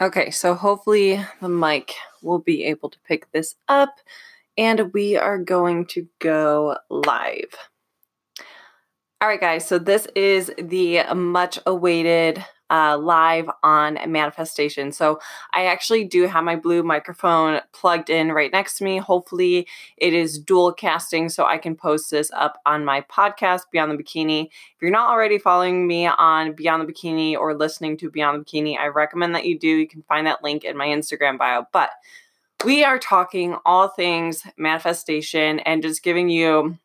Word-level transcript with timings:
Okay, 0.00 0.30
so 0.30 0.54
hopefully 0.54 1.24
the 1.40 1.48
mic 1.48 1.94
will 2.20 2.40
be 2.40 2.64
able 2.64 2.90
to 2.90 2.98
pick 3.06 3.30
this 3.30 3.54
up 3.68 4.00
and 4.58 4.92
we 4.92 5.16
are 5.16 5.38
going 5.38 5.86
to 5.86 6.08
go 6.18 6.76
live. 6.90 7.54
All 9.20 9.28
right, 9.28 9.40
guys, 9.40 9.66
so 9.66 9.78
this 9.78 10.06
is 10.16 10.52
the 10.58 11.04
much 11.14 11.58
awaited 11.64 12.44
uh, 12.70 12.96
live 12.98 13.48
on 13.62 13.98
manifestation. 14.06 14.92
So 14.92 15.20
I 15.52 15.66
actually 15.66 16.04
do 16.04 16.26
have 16.26 16.44
my 16.44 16.56
blue 16.56 16.82
microphone 16.82 17.60
plugged 17.72 18.10
in 18.10 18.32
right 18.32 18.52
next 18.52 18.78
to 18.78 18.84
me. 18.84 18.98
Hopefully, 18.98 19.66
it 19.96 20.14
is 20.14 20.38
dual 20.38 20.72
casting 20.72 21.28
so 21.28 21.44
I 21.44 21.58
can 21.58 21.76
post 21.76 22.10
this 22.10 22.30
up 22.34 22.60
on 22.66 22.84
my 22.84 23.02
podcast, 23.02 23.62
Beyond 23.70 23.92
the 23.92 24.02
Bikini. 24.02 24.46
If 24.46 24.82
you're 24.82 24.90
not 24.90 25.10
already 25.10 25.38
following 25.38 25.86
me 25.86 26.06
on 26.06 26.54
Beyond 26.54 26.88
the 26.88 26.92
Bikini 26.92 27.36
or 27.36 27.54
listening 27.54 27.96
to 27.98 28.10
Beyond 28.10 28.40
the 28.40 28.44
Bikini, 28.44 28.78
I 28.78 28.86
recommend 28.86 29.34
that 29.34 29.46
you 29.46 29.58
do. 29.58 29.68
You 29.68 29.88
can 29.88 30.02
find 30.02 30.26
that 30.26 30.42
link 30.42 30.64
in 30.64 30.76
my 30.76 30.86
Instagram 30.86 31.38
bio. 31.38 31.66
But 31.72 31.90
we 32.64 32.82
are 32.82 32.98
talking 32.98 33.56
all 33.66 33.88
things 33.88 34.42
manifestation 34.56 35.58
and 35.60 35.82
just 35.82 36.02
giving 36.02 36.30
you 36.30 36.78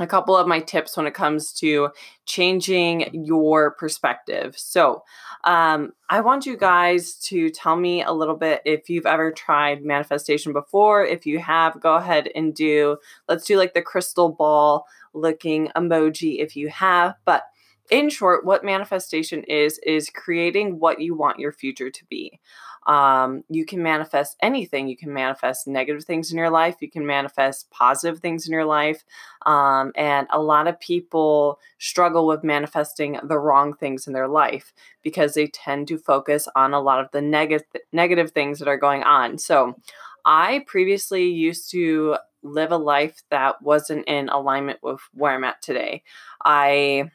a 0.00 0.06
couple 0.06 0.36
of 0.36 0.46
my 0.46 0.60
tips 0.60 0.96
when 0.96 1.06
it 1.06 1.14
comes 1.14 1.52
to 1.54 1.90
changing 2.24 3.24
your 3.24 3.72
perspective. 3.72 4.54
So, 4.56 5.02
um, 5.44 5.92
I 6.08 6.20
want 6.20 6.46
you 6.46 6.56
guys 6.56 7.14
to 7.24 7.50
tell 7.50 7.76
me 7.76 8.02
a 8.02 8.12
little 8.12 8.36
bit 8.36 8.62
if 8.64 8.90
you've 8.90 9.06
ever 9.06 9.30
tried 9.30 9.84
manifestation 9.84 10.52
before. 10.52 11.04
If 11.04 11.26
you 11.26 11.38
have, 11.38 11.80
go 11.80 11.94
ahead 11.94 12.28
and 12.34 12.54
do, 12.54 12.98
let's 13.28 13.44
do 13.44 13.56
like 13.56 13.74
the 13.74 13.82
crystal 13.82 14.30
ball 14.30 14.86
looking 15.14 15.68
emoji 15.76 16.40
if 16.40 16.56
you 16.56 16.68
have. 16.68 17.14
But 17.24 17.44
in 17.90 18.10
short, 18.10 18.44
what 18.44 18.64
manifestation 18.64 19.42
is, 19.44 19.78
is 19.78 20.10
creating 20.10 20.78
what 20.78 21.00
you 21.00 21.14
want 21.14 21.38
your 21.38 21.52
future 21.52 21.90
to 21.90 22.04
be. 22.06 22.40
Um, 22.88 23.44
you 23.50 23.66
can 23.66 23.82
manifest 23.82 24.36
anything. 24.42 24.88
You 24.88 24.96
can 24.96 25.12
manifest 25.12 25.68
negative 25.68 26.04
things 26.04 26.32
in 26.32 26.38
your 26.38 26.48
life. 26.48 26.76
You 26.80 26.90
can 26.90 27.06
manifest 27.06 27.70
positive 27.70 28.20
things 28.20 28.46
in 28.46 28.52
your 28.52 28.64
life. 28.64 29.04
Um, 29.44 29.92
and 29.94 30.26
a 30.30 30.40
lot 30.40 30.66
of 30.66 30.80
people 30.80 31.60
struggle 31.78 32.26
with 32.26 32.42
manifesting 32.42 33.20
the 33.22 33.38
wrong 33.38 33.74
things 33.74 34.06
in 34.06 34.14
their 34.14 34.26
life 34.26 34.72
because 35.02 35.34
they 35.34 35.48
tend 35.48 35.86
to 35.88 35.98
focus 35.98 36.48
on 36.56 36.72
a 36.72 36.80
lot 36.80 37.00
of 37.00 37.10
the 37.12 37.20
negative 37.20 37.66
negative 37.92 38.30
things 38.30 38.58
that 38.58 38.68
are 38.68 38.78
going 38.78 39.02
on. 39.02 39.36
So, 39.36 39.76
I 40.24 40.64
previously 40.66 41.28
used 41.28 41.70
to 41.72 42.16
live 42.42 42.72
a 42.72 42.76
life 42.76 43.22
that 43.30 43.60
wasn't 43.62 44.06
in 44.08 44.28
alignment 44.28 44.78
with 44.82 45.00
where 45.12 45.32
I'm 45.32 45.44
at 45.44 45.60
today. 45.62 46.02
I 46.44 47.10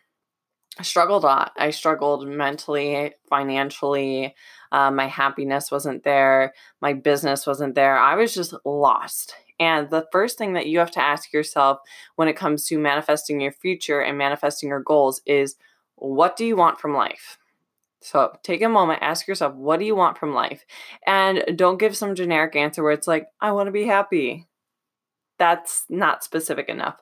struggled 0.81 1.23
a 1.23 1.27
lot. 1.27 1.51
I 1.57 1.69
struggled 1.69 2.27
mentally, 2.27 3.13
financially. 3.29 4.35
Uh, 4.73 4.91
my 4.91 5.07
happiness 5.07 5.72
wasn't 5.72 6.03
there. 6.03 6.53
My 6.81 6.94
business 6.94 7.47
wasn't 7.47 7.75
there. 7.75 7.97
I 7.97 8.16
was 8.16 8.34
just 8.34 8.56
lost. 8.66 9.35
And 9.59 9.89
the 9.89 10.07
first 10.11 10.38
thing 10.38 10.53
that 10.53 10.67
you 10.67 10.79
have 10.79 10.91
to 10.91 11.01
ask 11.01 11.31
yourself 11.31 11.79
when 12.16 12.28
it 12.28 12.35
comes 12.35 12.66
to 12.66 12.79
manifesting 12.79 13.39
your 13.39 13.51
future 13.51 14.01
and 14.01 14.17
manifesting 14.17 14.67
your 14.67 14.81
goals 14.81 15.22
is 15.28 15.56
what 15.95 16.35
do 16.35 16.44
you 16.44 16.56
want 16.56 16.79
from 16.79 16.95
life? 16.95 17.38
So 18.01 18.35
take 18.44 18.61
a 18.61 18.67
moment, 18.67 19.03
ask 19.03 19.28
yourself, 19.28 19.53
what 19.53 19.79
do 19.79 19.85
you 19.85 19.95
want 19.95 20.17
from 20.17 20.34
life? 20.34 20.66
And 21.05 21.44
don't 21.55 21.79
give 21.79 21.95
some 21.95 22.16
generic 22.16 22.55
answer 22.55 22.84
where 22.84 22.91
it's 22.91 23.07
like, 23.07 23.28
I 23.40 23.51
want 23.51 23.67
to 23.67 23.72
be 23.72 23.85
happy. 23.85 24.47
That's 25.38 25.85
not 25.88 26.23
specific 26.23 26.67
enough. 26.67 27.00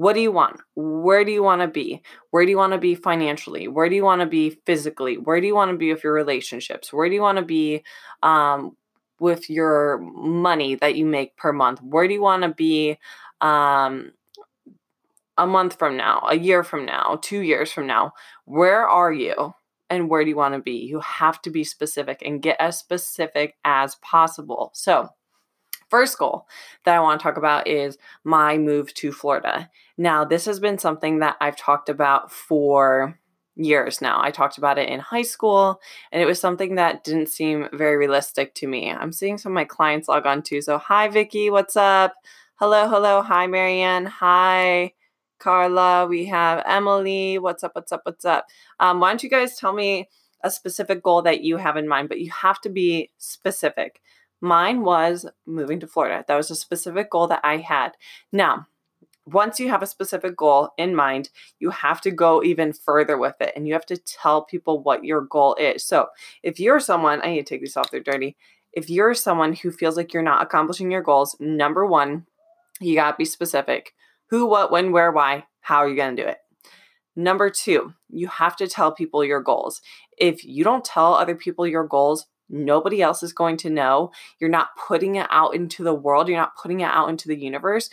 What 0.00 0.14
do 0.14 0.20
you 0.20 0.32
want? 0.32 0.62
Where 0.76 1.26
do 1.26 1.30
you 1.30 1.42
want 1.42 1.60
to 1.60 1.68
be? 1.68 2.00
Where 2.30 2.46
do 2.46 2.50
you 2.50 2.56
want 2.56 2.72
to 2.72 2.78
be 2.78 2.94
financially? 2.94 3.68
Where 3.68 3.90
do 3.90 3.94
you 3.94 4.02
want 4.02 4.22
to 4.22 4.26
be 4.26 4.58
physically? 4.64 5.18
Where 5.18 5.42
do 5.42 5.46
you 5.46 5.54
want 5.54 5.72
to 5.72 5.76
be 5.76 5.92
with 5.92 6.02
your 6.02 6.14
relationships? 6.14 6.90
Where 6.90 7.06
do 7.06 7.14
you 7.14 7.20
want 7.20 7.36
to 7.36 7.44
be 7.44 7.82
um, 8.22 8.78
with 9.18 9.50
your 9.50 9.98
money 9.98 10.74
that 10.76 10.94
you 10.94 11.04
make 11.04 11.36
per 11.36 11.52
month? 11.52 11.82
Where 11.82 12.08
do 12.08 12.14
you 12.14 12.22
want 12.22 12.44
to 12.44 12.48
be 12.48 12.96
um, 13.42 14.12
a 15.36 15.46
month 15.46 15.78
from 15.78 15.98
now, 15.98 16.26
a 16.26 16.34
year 16.34 16.64
from 16.64 16.86
now, 16.86 17.18
two 17.20 17.40
years 17.40 17.70
from 17.70 17.86
now? 17.86 18.14
Where 18.46 18.88
are 18.88 19.12
you? 19.12 19.52
And 19.90 20.08
where 20.08 20.24
do 20.24 20.30
you 20.30 20.36
want 20.36 20.54
to 20.54 20.62
be? 20.62 20.76
You 20.76 21.00
have 21.00 21.42
to 21.42 21.50
be 21.50 21.62
specific 21.62 22.22
and 22.24 22.40
get 22.40 22.56
as 22.58 22.78
specific 22.78 23.56
as 23.66 23.96
possible. 23.96 24.70
So, 24.72 25.10
first 25.90 26.18
goal 26.18 26.46
that 26.84 26.94
I 26.94 27.00
want 27.00 27.20
to 27.20 27.22
talk 27.22 27.36
about 27.36 27.66
is 27.66 27.98
my 28.24 28.56
move 28.56 28.94
to 28.94 29.12
Florida. 29.12 29.68
Now, 29.98 30.24
this 30.24 30.46
has 30.46 30.60
been 30.60 30.78
something 30.78 31.18
that 31.18 31.36
I've 31.40 31.56
talked 31.56 31.88
about 31.88 32.32
for 32.32 33.18
years 33.56 34.00
now. 34.00 34.22
I 34.22 34.30
talked 34.30 34.56
about 34.56 34.78
it 34.78 34.88
in 34.88 35.00
high 35.00 35.22
school, 35.22 35.80
and 36.12 36.22
it 36.22 36.26
was 36.26 36.40
something 36.40 36.76
that 36.76 37.04
didn't 37.04 37.28
seem 37.28 37.68
very 37.72 37.96
realistic 37.96 38.54
to 38.54 38.66
me. 38.66 38.90
I'm 38.90 39.12
seeing 39.12 39.36
some 39.36 39.52
of 39.52 39.54
my 39.54 39.64
clients 39.64 40.08
log 40.08 40.26
on 40.26 40.42
too. 40.42 40.62
So, 40.62 40.78
hi, 40.78 41.08
Vicky, 41.08 41.50
what's 41.50 41.76
up? 41.76 42.14
Hello, 42.56 42.88
hello. 42.88 43.22
Hi, 43.22 43.46
Marianne. 43.46 44.06
Hi. 44.06 44.92
Carla, 45.38 46.06
we 46.06 46.26
have 46.26 46.62
Emily. 46.66 47.38
What's 47.38 47.64
up? 47.64 47.72
What's 47.74 47.92
up? 47.92 48.02
What's 48.04 48.26
up? 48.26 48.46
Um, 48.78 49.00
why 49.00 49.08
don't 49.08 49.22
you 49.22 49.30
guys 49.30 49.56
tell 49.56 49.72
me 49.72 50.08
a 50.44 50.50
specific 50.50 51.02
goal 51.02 51.22
that 51.22 51.40
you 51.42 51.56
have 51.56 51.78
in 51.78 51.88
mind? 51.88 52.10
But 52.10 52.20
you 52.20 52.30
have 52.30 52.60
to 52.60 52.68
be 52.68 53.10
specific. 53.16 54.02
Mine 54.40 54.82
was 54.82 55.26
moving 55.46 55.80
to 55.80 55.86
Florida. 55.86 56.24
That 56.26 56.36
was 56.36 56.50
a 56.50 56.56
specific 56.56 57.10
goal 57.10 57.26
that 57.28 57.40
I 57.44 57.58
had. 57.58 57.92
Now, 58.32 58.66
once 59.26 59.60
you 59.60 59.68
have 59.68 59.82
a 59.82 59.86
specific 59.86 60.36
goal 60.36 60.70
in 60.78 60.94
mind, 60.94 61.28
you 61.58 61.70
have 61.70 62.00
to 62.00 62.10
go 62.10 62.42
even 62.42 62.72
further 62.72 63.18
with 63.18 63.34
it 63.40 63.52
and 63.54 63.66
you 63.66 63.74
have 63.74 63.86
to 63.86 63.96
tell 63.96 64.44
people 64.44 64.82
what 64.82 65.04
your 65.04 65.20
goal 65.20 65.54
is. 65.56 65.84
So, 65.84 66.08
if 66.42 66.58
you're 66.58 66.80
someone, 66.80 67.20
I 67.22 67.30
need 67.30 67.46
to 67.46 67.54
take 67.54 67.60
this 67.60 67.76
off, 67.76 67.90
they're 67.90 68.00
dirty. 68.00 68.36
If 68.72 68.88
you're 68.88 69.14
someone 69.14 69.52
who 69.52 69.70
feels 69.70 69.96
like 69.96 70.14
you're 70.14 70.22
not 70.22 70.42
accomplishing 70.42 70.90
your 70.90 71.02
goals, 71.02 71.36
number 71.40 71.84
one, 71.84 72.26
you 72.80 72.94
got 72.94 73.12
to 73.12 73.16
be 73.16 73.24
specific 73.24 73.94
who, 74.30 74.46
what, 74.46 74.70
when, 74.70 74.92
where, 74.92 75.10
why, 75.10 75.44
how 75.60 75.78
are 75.78 75.88
you 75.88 75.96
going 75.96 76.16
to 76.16 76.22
do 76.22 76.28
it? 76.28 76.38
Number 77.16 77.50
two, 77.50 77.94
you 78.08 78.28
have 78.28 78.56
to 78.56 78.68
tell 78.68 78.92
people 78.92 79.24
your 79.24 79.42
goals. 79.42 79.82
If 80.16 80.44
you 80.44 80.62
don't 80.62 80.84
tell 80.84 81.14
other 81.14 81.34
people 81.34 81.66
your 81.66 81.86
goals, 81.86 82.26
Nobody 82.50 83.00
else 83.00 83.22
is 83.22 83.32
going 83.32 83.56
to 83.58 83.70
know. 83.70 84.10
You're 84.38 84.50
not 84.50 84.76
putting 84.76 85.16
it 85.16 85.26
out 85.30 85.54
into 85.54 85.84
the 85.84 85.94
world. 85.94 86.28
You're 86.28 86.36
not 86.36 86.56
putting 86.56 86.80
it 86.80 86.90
out 86.90 87.08
into 87.08 87.28
the 87.28 87.36
universe. 87.36 87.88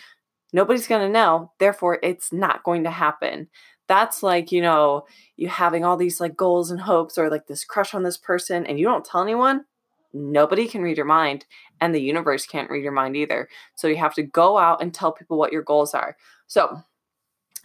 Nobody's 0.51 0.87
going 0.87 1.01
to 1.01 1.13
know. 1.13 1.51
Therefore, 1.59 1.99
it's 2.01 2.33
not 2.33 2.63
going 2.63 2.83
to 2.83 2.91
happen. 2.91 3.49
That's 3.87 4.23
like, 4.23 4.51
you 4.51 4.61
know, 4.61 5.05
you 5.35 5.47
having 5.47 5.85
all 5.85 5.95
these 5.95 6.19
like 6.19 6.35
goals 6.35 6.71
and 6.71 6.81
hopes 6.81 7.17
or 7.17 7.29
like 7.29 7.47
this 7.47 7.63
crush 7.63 7.93
on 7.93 8.03
this 8.03 8.17
person 8.17 8.65
and 8.65 8.79
you 8.79 8.85
don't 8.85 9.05
tell 9.05 9.21
anyone. 9.21 9.65
Nobody 10.13 10.67
can 10.67 10.81
read 10.81 10.97
your 10.97 11.05
mind 11.05 11.45
and 11.79 11.93
the 11.93 12.01
universe 12.01 12.45
can't 12.45 12.69
read 12.69 12.83
your 12.83 12.91
mind 12.91 13.15
either. 13.15 13.47
So 13.75 13.87
you 13.87 13.97
have 13.97 14.15
to 14.15 14.23
go 14.23 14.57
out 14.57 14.81
and 14.81 14.93
tell 14.93 15.11
people 15.11 15.37
what 15.37 15.53
your 15.53 15.61
goals 15.61 15.93
are. 15.93 16.17
So 16.47 16.81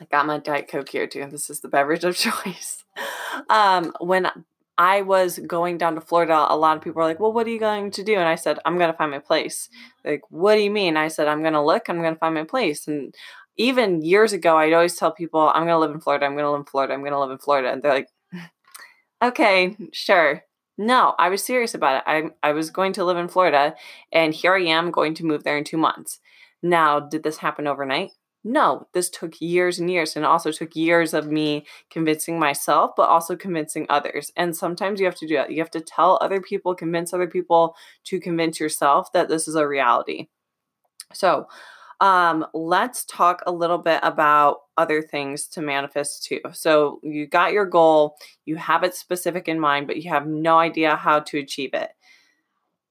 I 0.00 0.04
got 0.06 0.26
my 0.26 0.38
Diet 0.38 0.68
Coke 0.68 0.88
here 0.88 1.06
too. 1.06 1.26
This 1.30 1.50
is 1.50 1.60
the 1.60 1.68
beverage 1.68 2.04
of 2.04 2.16
choice. 2.16 2.84
Um, 3.48 3.92
when 4.00 4.30
I 4.78 5.02
was 5.02 5.38
going 5.38 5.78
down 5.78 5.94
to 5.94 6.00
Florida, 6.00 6.46
a 6.48 6.56
lot 6.56 6.76
of 6.76 6.82
people 6.82 7.00
were 7.00 7.08
like, 7.08 7.20
Well, 7.20 7.32
what 7.32 7.46
are 7.46 7.50
you 7.50 7.60
going 7.60 7.90
to 7.92 8.02
do? 8.02 8.14
And 8.14 8.28
I 8.28 8.36
said, 8.36 8.58
I'm 8.64 8.78
going 8.78 8.90
to 8.90 8.96
find 8.96 9.10
my 9.10 9.18
place. 9.18 9.68
Mm-hmm. 9.68 10.10
like, 10.10 10.22
what 10.30 10.54
do 10.54 10.62
you 10.62 10.70
mean? 10.70 10.96
I 10.96 11.08
said, 11.08 11.28
I'm 11.28 11.42
going 11.42 11.52
to 11.52 11.62
look, 11.62 11.88
I'm 11.88 12.00
going 12.00 12.14
to 12.14 12.18
find 12.18 12.34
my 12.34 12.44
place. 12.44 12.86
And 12.88 13.14
even 13.56 14.02
years 14.02 14.32
ago, 14.32 14.56
I'd 14.56 14.72
always 14.72 14.96
tell 14.96 15.12
people, 15.12 15.40
I'm 15.54 15.66
going 15.66 15.68
to 15.68 15.78
live 15.78 15.92
in 15.92 16.00
Florida, 16.00 16.26
I'm 16.26 16.32
going 16.32 16.44
to 16.44 16.50
live 16.50 16.60
in 16.60 16.66
Florida, 16.66 16.94
I'm 16.94 17.00
going 17.00 17.12
to 17.12 17.20
live 17.20 17.30
in 17.30 17.38
Florida. 17.38 17.72
And 17.72 17.82
they're 17.82 17.94
like, 17.94 18.08
Okay, 19.22 19.76
sure. 19.92 20.42
No, 20.78 21.14
I 21.18 21.28
was 21.28 21.44
serious 21.44 21.74
about 21.74 21.98
it. 21.98 22.02
I, 22.06 22.48
I 22.48 22.52
was 22.52 22.70
going 22.70 22.92
to 22.94 23.04
live 23.04 23.18
in 23.18 23.28
Florida, 23.28 23.76
and 24.10 24.34
here 24.34 24.54
I 24.54 24.62
am 24.62 24.90
going 24.90 25.14
to 25.14 25.24
move 25.24 25.44
there 25.44 25.58
in 25.58 25.64
two 25.64 25.76
months. 25.76 26.18
Now, 26.62 26.98
did 26.98 27.22
this 27.22 27.36
happen 27.36 27.66
overnight? 27.66 28.10
No, 28.44 28.88
this 28.92 29.08
took 29.08 29.40
years 29.40 29.78
and 29.78 29.88
years, 29.90 30.16
and 30.16 30.24
also 30.26 30.50
took 30.50 30.74
years 30.74 31.14
of 31.14 31.28
me 31.28 31.64
convincing 31.90 32.38
myself, 32.40 32.92
but 32.96 33.08
also 33.08 33.36
convincing 33.36 33.86
others. 33.88 34.32
And 34.36 34.56
sometimes 34.56 34.98
you 34.98 35.06
have 35.06 35.14
to 35.16 35.26
do 35.28 35.36
that. 35.36 35.52
You 35.52 35.58
have 35.58 35.70
to 35.72 35.80
tell 35.80 36.18
other 36.20 36.40
people, 36.40 36.74
convince 36.74 37.12
other 37.14 37.28
people 37.28 37.76
to 38.04 38.18
convince 38.20 38.58
yourself 38.58 39.12
that 39.12 39.28
this 39.28 39.46
is 39.46 39.54
a 39.54 39.66
reality. 39.68 40.26
So, 41.14 41.48
um, 42.00 42.46
let's 42.54 43.04
talk 43.06 43.42
a 43.46 43.52
little 43.52 43.78
bit 43.78 44.00
about 44.02 44.62
other 44.76 45.02
things 45.02 45.46
to 45.48 45.62
manifest 45.62 46.24
too. 46.24 46.40
So 46.52 47.00
you 47.04 47.26
got 47.28 47.52
your 47.52 47.66
goal, 47.66 48.16
you 48.46 48.56
have 48.56 48.84
it 48.84 48.94
specific 48.94 49.48
in 49.48 49.60
mind, 49.60 49.86
but 49.86 50.02
you 50.02 50.10
have 50.10 50.26
no 50.26 50.58
idea 50.58 50.96
how 50.96 51.20
to 51.20 51.38
achieve 51.38 51.70
it. 51.74 51.90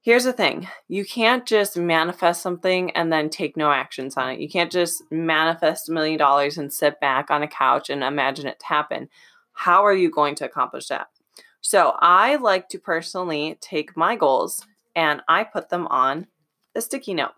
Here's 0.03 0.24
the 0.24 0.33
thing 0.33 0.68
you 0.88 1.06
can't 1.06 1.45
just 1.45 1.77
manifest 1.77 2.42
something 2.42 2.89
and 2.92 3.13
then 3.13 3.30
take 3.30 3.56
no 3.56 3.71
actions 3.71 4.18
on 4.18 4.30
it. 4.30 4.39
You 4.39 4.50
can't 4.50 4.71
just 4.71 5.03
manifest 5.12 5.89
a 5.89 5.92
million 5.92 6.18
dollars 6.18 6.57
and 6.57 6.74
sit 6.74 7.00
back 7.00 7.30
on 7.30 7.44
a 7.44 7.48
couch 7.48 7.89
and 7.89 8.03
imagine 8.03 8.48
it 8.48 8.59
to 8.59 8.65
happen. 8.65 9.09
How 9.53 9.86
are 9.86 9.94
you 9.94 10.09
going 10.09 10.33
to 10.36 10.45
accomplish 10.45 10.88
that? 10.88 11.07
So, 11.63 11.94
I 12.00 12.38
like 12.38 12.68
to 12.69 12.80
personally 12.80 13.59
take 13.62 13.95
my 13.95 14.15
goals 14.15 14.65
and 14.95 15.21
I 15.27 15.44
put 15.44 15.69
them 15.69 15.86
on 15.88 16.25
a 16.74 16.81
sticky 16.81 17.13
note. 17.13 17.33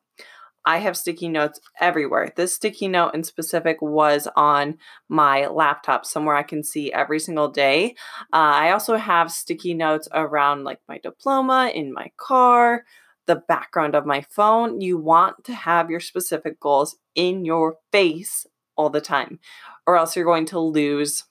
I 0.66 0.78
have 0.78 0.96
sticky 0.96 1.30
notes 1.30 1.60
everywhere. 1.80 2.32
This 2.36 2.54
sticky 2.54 2.88
note 2.88 3.14
in 3.14 3.24
specific 3.24 3.82
was 3.82 4.28
on 4.36 4.78
my 5.10 5.48
laptop, 5.48 6.06
somewhere 6.06 6.36
I 6.36 6.44
can 6.44 6.64
see 6.64 6.92
every 6.92 7.20
single 7.20 7.50
day. 7.50 7.96
Uh, 8.32 8.56
I 8.56 8.72
also 8.72 8.96
have 8.96 9.32
sticky 9.32 9.74
notes 9.74 10.08
around 10.14 10.64
like 10.64 10.80
my 10.88 11.00
diploma, 11.00 11.72
in 11.74 11.94
my 11.94 12.12
car, 12.18 12.86
the 13.26 13.44
background 13.48 13.96
of 13.96 14.06
my 14.06 14.22
phone. 14.30 14.82
You 14.82 14.98
want 14.98 15.44
to 15.46 15.54
have 15.54 15.90
your 15.90 16.00
specific 16.00 16.60
goals 16.60 16.96
in 17.16 17.46
your 17.46 17.78
face 17.92 18.46
all 18.76 18.90
the 18.90 19.02
time, 19.02 19.40
or 19.86 19.98
else 19.98 20.16
you're 20.16 20.26
going 20.26 20.46
to 20.48 20.60
lose 20.60 21.26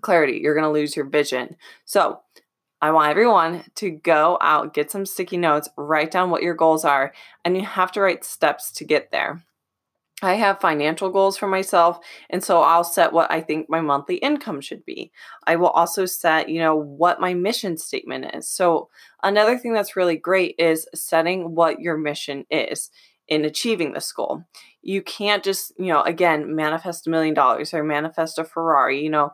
clarity. 0.00 0.40
You're 0.42 0.54
going 0.54 0.64
to 0.64 0.70
lose 0.70 0.96
your 0.96 1.08
vision. 1.08 1.56
So, 1.84 2.20
I 2.82 2.90
want 2.92 3.10
everyone 3.10 3.64
to 3.76 3.90
go 3.90 4.38
out, 4.40 4.74
get 4.74 4.90
some 4.90 5.04
sticky 5.04 5.36
notes, 5.36 5.68
write 5.76 6.10
down 6.10 6.30
what 6.30 6.42
your 6.42 6.54
goals 6.54 6.84
are, 6.84 7.12
and 7.44 7.56
you 7.56 7.64
have 7.64 7.92
to 7.92 8.00
write 8.00 8.24
steps 8.24 8.72
to 8.72 8.84
get 8.84 9.10
there. 9.10 9.42
I 10.22 10.34
have 10.34 10.60
financial 10.60 11.08
goals 11.10 11.38
for 11.38 11.46
myself, 11.46 11.98
and 12.28 12.44
so 12.44 12.60
I'll 12.60 12.84
set 12.84 13.12
what 13.12 13.30
I 13.30 13.40
think 13.40 13.70
my 13.70 13.80
monthly 13.80 14.16
income 14.16 14.60
should 14.60 14.84
be. 14.84 15.12
I 15.46 15.56
will 15.56 15.68
also 15.68 16.04
set, 16.04 16.48
you 16.48 16.58
know, 16.60 16.76
what 16.76 17.20
my 17.20 17.32
mission 17.32 17.78
statement 17.78 18.26
is. 18.34 18.48
So, 18.48 18.90
another 19.22 19.56
thing 19.56 19.72
that's 19.72 19.96
really 19.96 20.16
great 20.16 20.56
is 20.58 20.86
setting 20.94 21.54
what 21.54 21.80
your 21.80 21.96
mission 21.96 22.44
is 22.50 22.90
in 23.28 23.44
achieving 23.44 23.92
this 23.92 24.12
goal. 24.12 24.44
You 24.82 25.00
can't 25.02 25.44
just, 25.44 25.72
you 25.78 25.86
know, 25.86 26.02
again, 26.02 26.54
manifest 26.54 27.06
a 27.06 27.10
million 27.10 27.32
dollars 27.32 27.72
or 27.72 27.82
manifest 27.82 28.38
a 28.38 28.44
Ferrari. 28.44 29.02
You 29.02 29.10
know, 29.10 29.32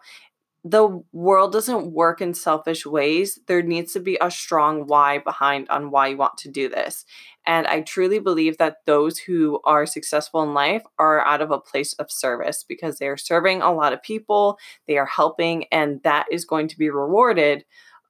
the 0.69 1.01
world 1.13 1.53
doesn't 1.53 1.93
work 1.93 2.21
in 2.21 2.35
selfish 2.35 2.85
ways. 2.85 3.39
There 3.47 3.63
needs 3.63 3.93
to 3.93 4.01
be 4.01 4.19
a 4.21 4.33
strong 4.33 4.87
why 4.87 5.19
behind 5.19 5.69
on 5.69 5.93
why 5.93 6.09
you 6.09 6.17
want 6.17 6.39
to 6.39 6.51
do 6.51 6.69
this. 6.69 7.05
And 7.47 7.69
I 7.69 7.83
truly 7.83 8.19
believe 8.19 8.59
that 8.59 8.79
those 8.85 9.19
who 9.19 9.61
are 9.65 9.87
successful 9.87 10.43
in 10.43 10.55
life 10.55 10.83
are 10.99 11.25
out 11.25 11.41
of 11.41 11.53
a 11.53 11.61
place 11.61 11.93
of 11.95 12.11
service 12.11 12.65
because 12.69 12.99
they 12.99 13.07
are 13.07 13.17
serving 13.17 13.63
a 13.63 13.73
lot 13.73 13.93
of 13.93 14.03
people, 14.03 14.59
they 14.89 14.99
are 14.99 15.07
helping, 15.07 15.67
and 15.71 16.03
that 16.03 16.27
is 16.33 16.45
going 16.45 16.67
to 16.69 16.79
be 16.79 16.91
rewarded. 16.91 17.65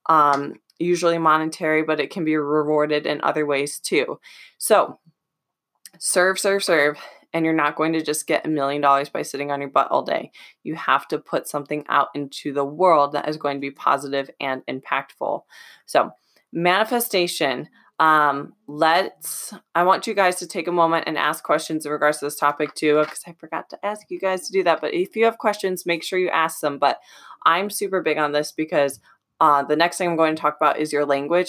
Um, 0.08 0.54
usually 0.78 1.18
monetary, 1.18 1.82
but 1.82 2.00
it 2.00 2.10
can 2.10 2.24
be 2.24 2.36
rewarded 2.36 3.06
in 3.06 3.20
other 3.22 3.44
ways 3.44 3.78
too. 3.78 4.18
So, 4.56 4.98
serve, 5.98 6.38
serve, 6.38 6.64
serve 6.64 6.98
and 7.36 7.44
you're 7.44 7.54
not 7.54 7.76
going 7.76 7.92
to 7.92 8.02
just 8.02 8.26
get 8.26 8.46
a 8.46 8.48
million 8.48 8.80
dollars 8.80 9.10
by 9.10 9.20
sitting 9.20 9.50
on 9.50 9.60
your 9.60 9.68
butt 9.68 9.88
all 9.90 10.02
day. 10.02 10.30
You 10.62 10.74
have 10.74 11.06
to 11.08 11.18
put 11.18 11.46
something 11.46 11.84
out 11.88 12.08
into 12.14 12.52
the 12.52 12.64
world 12.64 13.12
that 13.12 13.28
is 13.28 13.36
going 13.36 13.58
to 13.58 13.60
be 13.60 13.70
positive 13.70 14.30
and 14.40 14.62
impactful. 14.66 15.42
So, 15.84 16.10
manifestation. 16.52 17.68
Um, 17.98 18.54
let's, 18.66 19.54
I 19.74 19.82
want 19.84 20.06
you 20.06 20.14
guys 20.14 20.36
to 20.36 20.46
take 20.46 20.66
a 20.66 20.72
moment 20.72 21.04
and 21.06 21.16
ask 21.16 21.44
questions 21.44 21.86
in 21.86 21.92
regards 21.92 22.18
to 22.18 22.26
this 22.26 22.36
topic 22.36 22.74
too, 22.74 23.00
because 23.00 23.22
I 23.26 23.34
forgot 23.38 23.68
to 23.70 23.86
ask 23.86 24.10
you 24.10 24.18
guys 24.18 24.46
to 24.46 24.52
do 24.52 24.62
that. 24.64 24.80
But 24.80 24.94
if 24.94 25.14
you 25.16 25.24
have 25.24 25.38
questions, 25.38 25.86
make 25.86 26.04
sure 26.04 26.18
you 26.18 26.28
ask 26.28 26.60
them. 26.60 26.78
But 26.78 27.00
I'm 27.44 27.70
super 27.70 28.02
big 28.02 28.18
on 28.18 28.32
this 28.32 28.52
because 28.52 29.00
uh, 29.40 29.62
the 29.62 29.76
next 29.76 29.98
thing 29.98 30.08
I'm 30.08 30.16
going 30.16 30.34
to 30.34 30.40
talk 30.40 30.56
about 30.58 30.78
is 30.78 30.92
your 30.92 31.04
language. 31.04 31.48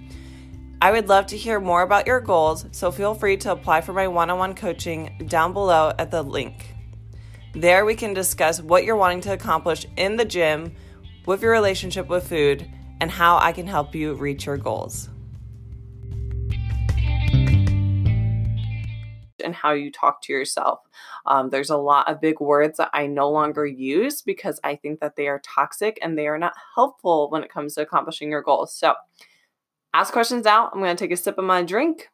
I 0.83 0.89
would 0.89 1.09
love 1.09 1.27
to 1.27 1.37
hear 1.37 1.59
more 1.59 1.83
about 1.83 2.07
your 2.07 2.19
goals, 2.19 2.65
so 2.71 2.89
feel 2.89 3.13
free 3.13 3.37
to 3.37 3.51
apply 3.51 3.81
for 3.81 3.93
my 3.93 4.07
one 4.07 4.31
on 4.31 4.39
one 4.39 4.55
coaching 4.55 5.15
down 5.27 5.53
below 5.53 5.93
at 5.99 6.09
the 6.09 6.23
link. 6.23 6.73
There, 7.53 7.85
we 7.85 7.93
can 7.93 8.15
discuss 8.15 8.59
what 8.59 8.83
you're 8.83 8.95
wanting 8.95 9.21
to 9.21 9.33
accomplish 9.33 9.85
in 9.95 10.15
the 10.15 10.25
gym, 10.25 10.73
with 11.27 11.43
your 11.43 11.51
relationship 11.51 12.07
with 12.07 12.27
food, 12.27 12.67
and 12.99 13.11
how 13.11 13.37
I 13.37 13.51
can 13.51 13.67
help 13.67 13.93
you 13.93 14.15
reach 14.15 14.47
your 14.47 14.57
goals. 14.57 15.07
And 19.43 19.53
how 19.53 19.73
you 19.73 19.91
talk 19.91 20.23
to 20.23 20.33
yourself. 20.33 20.79
Um, 21.27 21.51
there's 21.51 21.69
a 21.69 21.77
lot 21.77 22.09
of 22.09 22.19
big 22.19 22.39
words 22.39 22.79
that 22.79 22.89
I 22.91 23.05
no 23.05 23.29
longer 23.29 23.67
use 23.67 24.23
because 24.23 24.59
I 24.63 24.77
think 24.77 24.99
that 25.01 25.15
they 25.15 25.27
are 25.27 25.43
toxic 25.45 25.99
and 26.01 26.17
they 26.17 26.27
are 26.27 26.39
not 26.39 26.53
helpful 26.73 27.29
when 27.29 27.43
it 27.43 27.53
comes 27.53 27.75
to 27.75 27.81
accomplishing 27.81 28.31
your 28.31 28.41
goals. 28.41 28.73
So, 28.73 28.95
ask 29.93 30.13
questions 30.13 30.45
out. 30.45 30.71
I'm 30.73 30.79
going 30.79 30.95
to 30.95 31.03
take 31.03 31.11
a 31.11 31.17
sip 31.17 31.37
of 31.37 31.45
my 31.45 31.63
drink. 31.63 32.09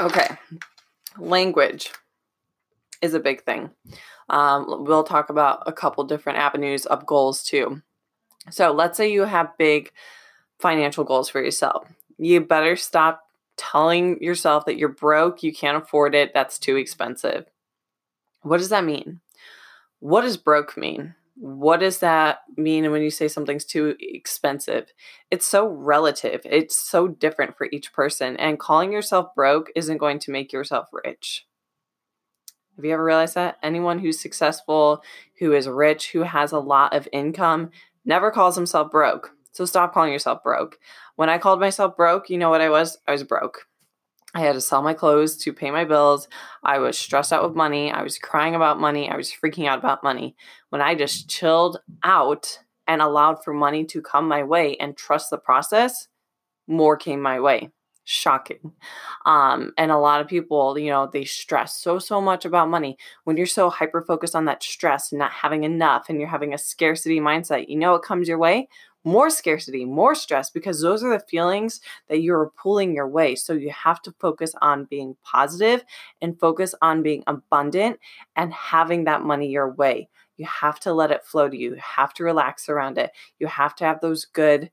Okay, 0.00 0.28
language 1.18 1.92
is 3.02 3.14
a 3.14 3.20
big 3.20 3.44
thing. 3.44 3.70
Um, 4.28 4.84
we'll 4.84 5.04
talk 5.04 5.28
about 5.28 5.62
a 5.66 5.72
couple 5.72 6.02
different 6.04 6.38
avenues 6.38 6.86
of 6.86 7.06
goals 7.06 7.44
too. 7.44 7.82
So, 8.50 8.72
let's 8.72 8.96
say 8.96 9.12
you 9.12 9.22
have 9.24 9.56
big 9.58 9.92
financial 10.58 11.04
goals 11.04 11.28
for 11.28 11.42
yourself. 11.42 11.86
You 12.18 12.40
better 12.40 12.74
stop 12.74 13.22
telling 13.56 14.22
yourself 14.22 14.64
that 14.64 14.76
you're 14.76 14.88
broke, 14.88 15.42
you 15.42 15.52
can't 15.52 15.82
afford 15.82 16.14
it, 16.14 16.32
that's 16.34 16.58
too 16.58 16.76
expensive. 16.76 17.46
What 18.42 18.58
does 18.58 18.70
that 18.70 18.84
mean? 18.84 19.20
What 20.00 20.22
does 20.22 20.36
broke 20.36 20.76
mean? 20.76 21.14
What 21.34 21.80
does 21.80 21.98
that 22.00 22.40
mean 22.56 22.90
when 22.90 23.02
you 23.02 23.10
say 23.10 23.28
something's 23.28 23.64
too 23.64 23.96
expensive? 24.00 24.92
It's 25.30 25.46
so 25.46 25.66
relative. 25.66 26.42
It's 26.44 26.76
so 26.76 27.08
different 27.08 27.56
for 27.56 27.68
each 27.72 27.92
person. 27.92 28.36
And 28.36 28.58
calling 28.58 28.92
yourself 28.92 29.34
broke 29.34 29.70
isn't 29.74 29.98
going 29.98 30.18
to 30.20 30.30
make 30.30 30.52
yourself 30.52 30.88
rich. 30.92 31.46
Have 32.76 32.84
you 32.84 32.92
ever 32.92 33.04
realized 33.04 33.34
that? 33.34 33.58
Anyone 33.62 33.98
who's 33.98 34.20
successful, 34.20 35.02
who 35.38 35.52
is 35.52 35.68
rich, 35.68 36.12
who 36.12 36.22
has 36.22 36.52
a 36.52 36.58
lot 36.58 36.94
of 36.94 37.08
income, 37.12 37.70
never 38.04 38.30
calls 38.30 38.56
himself 38.56 38.90
broke. 38.90 39.32
So 39.52 39.64
stop 39.64 39.92
calling 39.92 40.12
yourself 40.12 40.42
broke. 40.42 40.78
When 41.16 41.28
I 41.28 41.38
called 41.38 41.60
myself 41.60 41.96
broke, 41.96 42.30
you 42.30 42.38
know 42.38 42.50
what 42.50 42.62
I 42.62 42.70
was? 42.70 42.98
I 43.06 43.12
was 43.12 43.24
broke. 43.24 43.66
I 44.34 44.40
had 44.40 44.54
to 44.54 44.60
sell 44.60 44.82
my 44.82 44.94
clothes 44.94 45.36
to 45.38 45.52
pay 45.52 45.70
my 45.70 45.84
bills. 45.84 46.26
I 46.62 46.78
was 46.78 46.96
stressed 46.96 47.32
out 47.32 47.46
with 47.46 47.56
money. 47.56 47.90
I 47.90 48.02
was 48.02 48.18
crying 48.18 48.54
about 48.54 48.80
money. 48.80 49.10
I 49.10 49.16
was 49.16 49.30
freaking 49.30 49.68
out 49.68 49.78
about 49.78 50.02
money. 50.02 50.36
When 50.70 50.80
I 50.80 50.94
just 50.94 51.28
chilled 51.28 51.80
out 52.02 52.60
and 52.86 53.02
allowed 53.02 53.44
for 53.44 53.52
money 53.52 53.84
to 53.86 54.00
come 54.00 54.26
my 54.26 54.42
way 54.42 54.76
and 54.78 54.96
trust 54.96 55.30
the 55.30 55.38
process, 55.38 56.08
more 56.66 56.96
came 56.96 57.20
my 57.20 57.40
way. 57.40 57.70
Shocking. 58.04 58.72
Um, 59.26 59.72
and 59.78 59.92
a 59.92 59.98
lot 59.98 60.20
of 60.20 60.26
people, 60.26 60.76
you 60.78 60.90
know, 60.90 61.08
they 61.12 61.24
stress 61.24 61.76
so, 61.76 61.98
so 61.98 62.20
much 62.20 62.44
about 62.44 62.70
money. 62.70 62.96
When 63.24 63.36
you're 63.36 63.46
so 63.46 63.70
hyper 63.70 64.02
focused 64.02 64.34
on 64.34 64.46
that 64.46 64.62
stress 64.62 65.12
and 65.12 65.18
not 65.18 65.30
having 65.30 65.62
enough 65.62 66.06
and 66.08 66.18
you're 66.18 66.28
having 66.28 66.52
a 66.52 66.58
scarcity 66.58 67.20
mindset, 67.20 67.68
you 67.68 67.76
know, 67.78 67.94
it 67.94 68.02
comes 68.02 68.28
your 68.28 68.38
way 68.38 68.68
more 69.04 69.30
scarcity, 69.30 69.84
more 69.84 70.14
stress, 70.14 70.50
because 70.50 70.80
those 70.80 71.02
are 71.02 71.10
the 71.10 71.24
feelings 71.24 71.80
that 72.08 72.22
you're 72.22 72.52
pulling 72.60 72.94
your 72.94 73.08
way. 73.08 73.34
So 73.34 73.52
you 73.52 73.70
have 73.70 74.00
to 74.02 74.14
focus 74.20 74.54
on 74.62 74.84
being 74.84 75.16
positive 75.24 75.84
and 76.20 76.38
focus 76.38 76.74
on 76.82 77.02
being 77.02 77.24
abundant 77.26 77.98
and 78.36 78.52
having 78.52 79.04
that 79.04 79.22
money 79.22 79.48
your 79.48 79.72
way. 79.72 80.08
You 80.36 80.46
have 80.46 80.80
to 80.80 80.92
let 80.92 81.10
it 81.10 81.24
flow 81.24 81.48
to 81.48 81.56
you. 81.56 81.70
You 81.74 81.80
have 81.80 82.14
to 82.14 82.24
relax 82.24 82.68
around 82.68 82.98
it. 82.98 83.10
You 83.38 83.46
have 83.48 83.74
to 83.76 83.84
have 83.84 84.00
those 84.00 84.24
good 84.24 84.70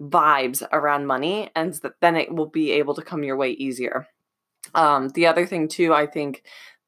vibes 0.00 0.62
around 0.72 1.06
money, 1.06 1.50
and 1.56 1.80
then 2.00 2.16
it 2.16 2.34
will 2.34 2.46
be 2.46 2.72
able 2.72 2.94
to 2.94 3.02
come 3.02 3.24
your 3.24 3.36
way 3.36 3.52
easier. 3.52 4.06
Um, 4.74 5.08
the 5.10 5.26
other 5.26 5.46
thing, 5.46 5.68
too, 5.68 5.94
I 5.94 6.06
think 6.06 6.42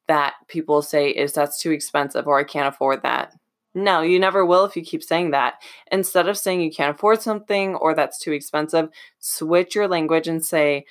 that 0.07 0.33
people 0.47 0.81
say 0.81 1.09
is 1.09 1.33
that's 1.33 1.59
too 1.59 1.71
expensive 1.71 2.27
or 2.27 2.39
I 2.39 2.43
can't 2.43 2.67
afford 2.67 3.03
that. 3.03 3.35
No, 3.83 4.01
you 4.01 4.19
never 4.19 4.45
will 4.45 4.65
if 4.65 4.75
you 4.75 4.83
keep 4.83 5.03
saying 5.03 5.31
that. 5.31 5.55
Instead 5.91 6.27
of 6.27 6.37
saying 6.37 6.61
you 6.61 6.71
can't 6.71 6.95
afford 6.95 7.21
something 7.21 7.75
or 7.75 7.93
that's 7.93 8.19
too 8.19 8.31
expensive, 8.31 8.89
switch 9.19 9.75
your 9.75 9.87
language 9.87 10.27
and 10.27 10.43
say, 10.43 10.85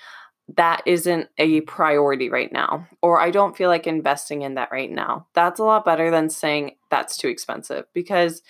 that 0.56 0.82
isn't 0.86 1.28
a 1.36 1.60
priority 1.62 2.30
right 2.30 2.50
now, 2.50 2.86
or 3.02 3.20
I 3.20 3.30
don't 3.30 3.54
feel 3.54 3.68
like 3.68 3.86
investing 3.86 4.42
in 4.42 4.54
that 4.54 4.72
right 4.72 4.90
now. 4.90 5.26
That's 5.34 5.60
a 5.60 5.64
lot 5.64 5.84
better 5.84 6.10
than 6.10 6.30
saying 6.30 6.76
that's 6.90 7.18
too 7.18 7.28
expensive 7.28 7.84
because, 7.92 8.42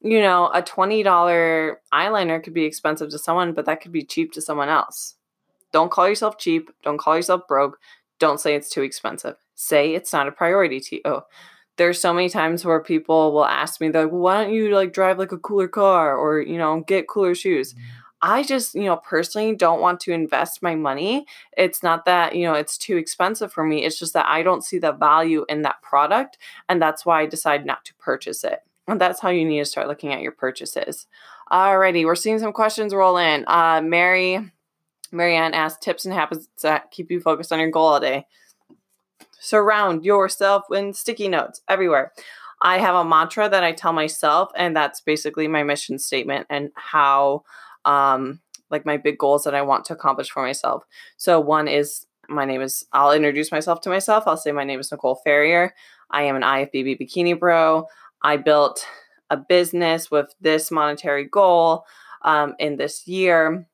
you 0.00 0.20
know, 0.20 0.46
a 0.46 0.62
$20 0.62 1.74
eyeliner 1.92 2.42
could 2.42 2.54
be 2.54 2.64
expensive 2.64 3.10
to 3.10 3.18
someone, 3.18 3.52
but 3.52 3.66
that 3.66 3.82
could 3.82 3.92
be 3.92 4.02
cheap 4.02 4.32
to 4.32 4.40
someone 4.40 4.70
else. 4.70 5.16
Don't 5.72 5.90
call 5.90 6.08
yourself 6.08 6.38
cheap. 6.38 6.70
Don't 6.82 6.98
call 6.98 7.16
yourself 7.16 7.46
broke. 7.46 7.78
Don't 8.18 8.40
say 8.40 8.54
it's 8.54 8.70
too 8.70 8.82
expensive. 8.82 9.36
Say 9.54 9.94
it's 9.94 10.12
not 10.12 10.28
a 10.28 10.32
priority 10.32 10.80
to 10.80 10.96
you. 11.04 11.20
There's 11.76 12.00
so 12.00 12.12
many 12.12 12.28
times 12.28 12.64
where 12.64 12.80
people 12.80 13.32
will 13.32 13.46
ask 13.46 13.80
me, 13.80 13.88
they're 13.88 14.04
like, 14.04 14.12
well, 14.12 14.20
why 14.20 14.44
don't 14.44 14.52
you 14.52 14.74
like 14.74 14.92
drive 14.92 15.18
like 15.18 15.32
a 15.32 15.38
cooler 15.38 15.68
car 15.68 16.16
or, 16.16 16.40
you 16.40 16.58
know, 16.58 16.80
get 16.80 17.08
cooler 17.08 17.34
shoes? 17.34 17.74
Mm-hmm 17.74 17.98
I 18.22 18.44
just, 18.44 18.76
you 18.76 18.84
know, 18.84 18.96
personally 18.96 19.56
don't 19.56 19.80
want 19.80 19.98
to 20.00 20.12
invest 20.12 20.62
my 20.62 20.76
money. 20.76 21.26
It's 21.56 21.82
not 21.82 22.04
that, 22.04 22.36
you 22.36 22.44
know, 22.44 22.54
it's 22.54 22.78
too 22.78 22.96
expensive 22.96 23.52
for 23.52 23.64
me. 23.64 23.84
It's 23.84 23.98
just 23.98 24.12
that 24.12 24.26
I 24.28 24.44
don't 24.44 24.64
see 24.64 24.78
the 24.78 24.92
value 24.92 25.44
in 25.48 25.62
that 25.62 25.82
product. 25.82 26.38
And 26.68 26.80
that's 26.80 27.04
why 27.04 27.22
I 27.22 27.26
decide 27.26 27.66
not 27.66 27.84
to 27.86 27.94
purchase 27.96 28.44
it. 28.44 28.60
And 28.86 29.00
that's 29.00 29.20
how 29.20 29.30
you 29.30 29.44
need 29.44 29.58
to 29.58 29.64
start 29.64 29.88
looking 29.88 30.12
at 30.12 30.20
your 30.20 30.32
purchases. 30.32 31.08
Alrighty, 31.50 32.04
we're 32.04 32.14
seeing 32.14 32.38
some 32.38 32.52
questions 32.52 32.94
roll 32.94 33.16
in. 33.16 33.44
Uh, 33.48 33.82
Mary, 33.82 34.52
Marianne 35.10 35.52
asked 35.52 35.82
tips 35.82 36.04
and 36.04 36.14
habits 36.14 36.48
that 36.62 36.92
keep 36.92 37.10
you 37.10 37.20
focused 37.20 37.52
on 37.52 37.58
your 37.58 37.72
goal 37.72 37.88
all 37.88 38.00
day. 38.00 38.26
Surround 39.42 40.04
yourself 40.04 40.62
with 40.70 40.94
sticky 40.94 41.26
notes 41.26 41.60
everywhere. 41.68 42.12
I 42.62 42.78
have 42.78 42.94
a 42.94 43.04
mantra 43.04 43.48
that 43.48 43.64
I 43.64 43.72
tell 43.72 43.92
myself, 43.92 44.52
and 44.56 44.76
that's 44.76 45.00
basically 45.00 45.48
my 45.48 45.64
mission 45.64 45.98
statement 45.98 46.46
and 46.48 46.70
how 46.76 47.42
um, 47.84 48.40
like 48.70 48.86
my 48.86 48.96
big 48.96 49.18
goals 49.18 49.42
that 49.42 49.54
I 49.54 49.62
want 49.62 49.84
to 49.86 49.94
accomplish 49.94 50.30
for 50.30 50.44
myself. 50.44 50.84
So 51.16 51.40
one 51.40 51.66
is 51.66 52.06
my 52.28 52.44
name 52.44 52.62
is 52.62 52.86
I'll 52.92 53.10
introduce 53.10 53.50
myself 53.50 53.80
to 53.80 53.90
myself. 53.90 54.24
I'll 54.28 54.36
say 54.36 54.52
my 54.52 54.62
name 54.62 54.78
is 54.78 54.92
Nicole 54.92 55.20
Ferrier. 55.24 55.74
I 56.10 56.22
am 56.22 56.36
an 56.36 56.42
IFBB 56.42 57.00
bikini 57.00 57.36
pro. 57.36 57.86
I 58.22 58.36
built 58.36 58.86
a 59.28 59.36
business 59.36 60.08
with 60.08 60.32
this 60.40 60.70
monetary 60.70 61.24
goal 61.24 61.84
um, 62.22 62.54
in 62.60 62.76
this 62.76 63.08
year. 63.08 63.66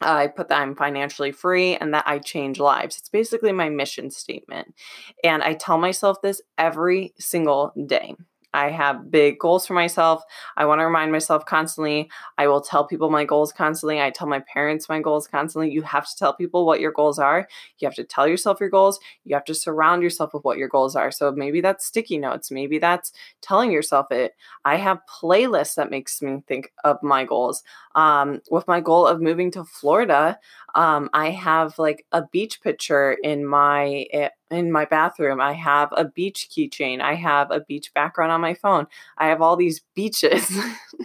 I 0.00 0.28
put 0.28 0.48
that 0.48 0.60
I'm 0.60 0.74
financially 0.74 1.32
free 1.32 1.76
and 1.76 1.92
that 1.94 2.04
I 2.06 2.18
change 2.18 2.58
lives. 2.58 2.96
It's 2.98 3.08
basically 3.08 3.52
my 3.52 3.68
mission 3.68 4.10
statement. 4.10 4.74
And 5.22 5.42
I 5.42 5.54
tell 5.54 5.78
myself 5.78 6.22
this 6.22 6.40
every 6.56 7.12
single 7.18 7.72
day. 7.86 8.14
I 8.52 8.70
have 8.70 9.10
big 9.10 9.38
goals 9.38 9.66
for 9.66 9.74
myself. 9.74 10.22
I 10.56 10.64
want 10.64 10.80
to 10.80 10.84
remind 10.84 11.12
myself 11.12 11.46
constantly. 11.46 12.10
I 12.36 12.48
will 12.48 12.60
tell 12.60 12.84
people 12.84 13.10
my 13.10 13.24
goals 13.24 13.52
constantly. 13.52 14.00
I 14.00 14.10
tell 14.10 14.26
my 14.26 14.40
parents 14.40 14.88
my 14.88 15.00
goals 15.00 15.28
constantly. 15.28 15.70
You 15.70 15.82
have 15.82 16.08
to 16.08 16.16
tell 16.16 16.34
people 16.34 16.66
what 16.66 16.80
your 16.80 16.92
goals 16.92 17.18
are. 17.18 17.48
You 17.78 17.86
have 17.86 17.94
to 17.94 18.04
tell 18.04 18.26
yourself 18.26 18.58
your 18.60 18.68
goals. 18.68 18.98
You 19.24 19.34
have 19.34 19.44
to 19.44 19.54
surround 19.54 20.02
yourself 20.02 20.34
with 20.34 20.44
what 20.44 20.58
your 20.58 20.68
goals 20.68 20.96
are. 20.96 21.10
So 21.10 21.30
maybe 21.32 21.60
that's 21.60 21.86
sticky 21.86 22.18
notes. 22.18 22.50
Maybe 22.50 22.78
that's 22.78 23.12
telling 23.40 23.70
yourself 23.70 24.10
it. 24.10 24.34
I 24.64 24.76
have 24.76 25.00
playlists 25.08 25.76
that 25.76 25.90
makes 25.90 26.20
me 26.20 26.42
think 26.46 26.72
of 26.84 27.02
my 27.02 27.24
goals. 27.24 27.62
Um, 27.94 28.40
with 28.50 28.66
my 28.66 28.80
goal 28.80 29.06
of 29.06 29.20
moving 29.20 29.50
to 29.52 29.64
Florida, 29.64 30.38
um, 30.74 31.10
I 31.12 31.30
have 31.30 31.78
like 31.78 32.06
a 32.12 32.22
beach 32.32 32.60
picture 32.62 33.12
in 33.12 33.44
my 33.44 34.06
eh, 34.12 34.28
in 34.50 34.72
my 34.72 34.84
bathroom. 34.84 35.40
I 35.40 35.52
have 35.52 35.90
a 35.92 36.04
beach 36.04 36.48
keychain. 36.50 37.00
I 37.00 37.14
have 37.14 37.50
a 37.50 37.60
beach 37.60 37.92
background 37.94 38.32
on 38.32 38.40
my 38.40 38.54
phone. 38.54 38.86
I 39.18 39.28
have 39.28 39.40
all 39.40 39.56
these 39.56 39.80
beaches, 39.94 40.50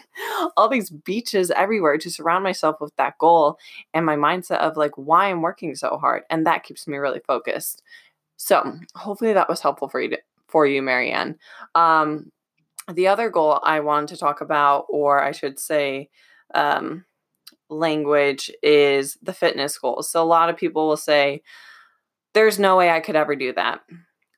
all 0.57 0.67
these 0.67 0.89
beaches 0.89 1.51
everywhere 1.51 1.97
to 1.99 2.09
surround 2.09 2.43
myself 2.43 2.77
with 2.81 2.95
that 2.95 3.17
goal 3.19 3.57
and 3.93 4.05
my 4.05 4.15
mindset 4.15 4.57
of 4.57 4.77
like 4.77 4.97
why 4.97 5.29
I'm 5.29 5.41
working 5.41 5.75
so 5.75 5.97
hard, 5.97 6.23
and 6.29 6.45
that 6.45 6.63
keeps 6.63 6.87
me 6.87 6.97
really 6.97 7.21
focused. 7.25 7.83
So 8.37 8.77
hopefully 8.95 9.33
that 9.33 9.49
was 9.49 9.61
helpful 9.61 9.87
for 9.87 10.01
you 10.01 10.09
to, 10.09 10.19
for 10.47 10.65
you, 10.65 10.81
Marianne. 10.81 11.37
Um, 11.73 12.31
the 12.91 13.07
other 13.07 13.29
goal 13.29 13.59
I 13.63 13.79
wanted 13.79 14.09
to 14.09 14.17
talk 14.17 14.41
about, 14.41 14.85
or 14.89 15.23
I 15.23 15.31
should 15.31 15.59
say, 15.59 16.09
um, 16.53 17.05
language 17.69 18.51
is 18.61 19.17
the 19.21 19.33
fitness 19.33 19.77
goals. 19.77 20.09
So 20.09 20.21
a 20.21 20.25
lot 20.25 20.49
of 20.49 20.57
people 20.57 20.87
will 20.87 20.97
say, 20.97 21.41
there's 22.35 22.59
no 22.59 22.75
way 22.75 22.91
I 22.91 22.99
could 22.99 23.15
ever 23.15 23.35
do 23.35 23.53
that. 23.53 23.79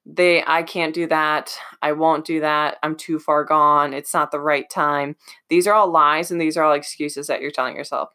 They 0.05 0.41
I 0.45 0.63
can't 0.63 0.93
do 0.93 1.07
that. 1.07 1.51
I 1.81 1.91
won't 1.91 2.23
do 2.23 2.39
that. 2.39 2.77
I'm 2.83 2.95
too 2.95 3.19
far 3.19 3.43
gone. 3.43 3.93
It's 3.93 4.13
not 4.13 4.31
the 4.31 4.39
right 4.39 4.69
time. 4.69 5.17
These 5.49 5.67
are 5.67 5.73
all 5.73 5.91
lies 5.91 6.31
and 6.31 6.39
these 6.39 6.55
are 6.55 6.63
all 6.63 6.73
excuses 6.73 7.27
that 7.27 7.41
you're 7.41 7.51
telling 7.51 7.75
yourself. 7.75 8.09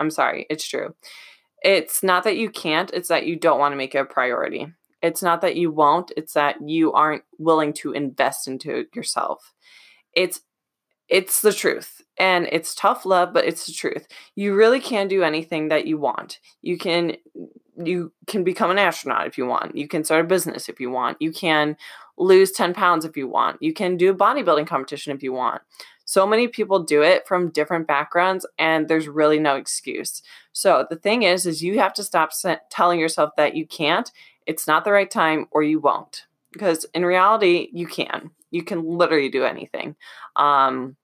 I'm 0.00 0.10
sorry, 0.10 0.46
it's 0.50 0.66
true. 0.66 0.94
It's 1.62 2.02
not 2.02 2.24
that 2.24 2.36
you 2.36 2.50
can't, 2.50 2.90
it's 2.92 3.08
that 3.08 3.26
you 3.26 3.36
don't 3.36 3.58
want 3.58 3.72
to 3.72 3.76
make 3.76 3.94
it 3.94 3.98
a 3.98 4.04
priority. 4.04 4.66
It's 5.02 5.22
not 5.22 5.40
that 5.42 5.56
you 5.56 5.70
won't, 5.70 6.10
it's 6.16 6.32
that 6.32 6.56
you 6.64 6.92
aren't 6.92 7.22
willing 7.38 7.72
to 7.74 7.92
invest 7.92 8.48
into 8.48 8.86
yourself. 8.94 9.52
It's 10.14 10.40
it's 11.08 11.40
the 11.40 11.52
truth. 11.52 12.00
And 12.18 12.48
it's 12.50 12.74
tough 12.74 13.06
love, 13.06 13.32
but 13.32 13.44
it's 13.44 13.66
the 13.66 13.72
truth. 13.72 14.06
You 14.34 14.54
really 14.54 14.80
can 14.80 15.08
do 15.08 15.22
anything 15.22 15.68
that 15.68 15.86
you 15.86 15.98
want. 15.98 16.40
You 16.62 16.76
can 16.76 17.16
you 17.82 18.12
can 18.26 18.44
become 18.44 18.70
an 18.70 18.78
astronaut 18.78 19.26
if 19.26 19.38
you 19.38 19.46
want. 19.46 19.76
You 19.76 19.88
can 19.88 20.04
start 20.04 20.24
a 20.24 20.28
business 20.28 20.68
if 20.68 20.80
you 20.80 20.90
want. 20.90 21.20
You 21.20 21.32
can 21.32 21.76
lose 22.16 22.50
10 22.52 22.74
pounds 22.74 23.04
if 23.04 23.16
you 23.16 23.28
want. 23.28 23.62
You 23.62 23.72
can 23.72 23.96
do 23.96 24.10
a 24.10 24.14
bodybuilding 24.14 24.66
competition 24.66 25.14
if 25.14 25.22
you 25.22 25.32
want. 25.32 25.62
So 26.04 26.26
many 26.26 26.48
people 26.48 26.82
do 26.82 27.02
it 27.02 27.28
from 27.28 27.50
different 27.50 27.86
backgrounds 27.86 28.46
and 28.58 28.88
there's 28.88 29.08
really 29.08 29.38
no 29.38 29.56
excuse. 29.56 30.22
So 30.52 30.86
the 30.88 30.96
thing 30.96 31.22
is 31.22 31.46
is 31.46 31.62
you 31.62 31.78
have 31.78 31.92
to 31.94 32.02
stop 32.02 32.30
telling 32.70 32.98
yourself 32.98 33.30
that 33.36 33.54
you 33.54 33.66
can't. 33.66 34.10
It's 34.46 34.66
not 34.66 34.84
the 34.84 34.92
right 34.92 35.10
time 35.10 35.46
or 35.50 35.62
you 35.62 35.78
won't. 35.78 36.24
Because 36.52 36.86
in 36.94 37.04
reality, 37.04 37.68
you 37.72 37.86
can. 37.86 38.30
You 38.50 38.62
can 38.62 38.82
literally 38.82 39.28
do 39.28 39.44
anything. 39.44 39.96
Um, 40.34 40.96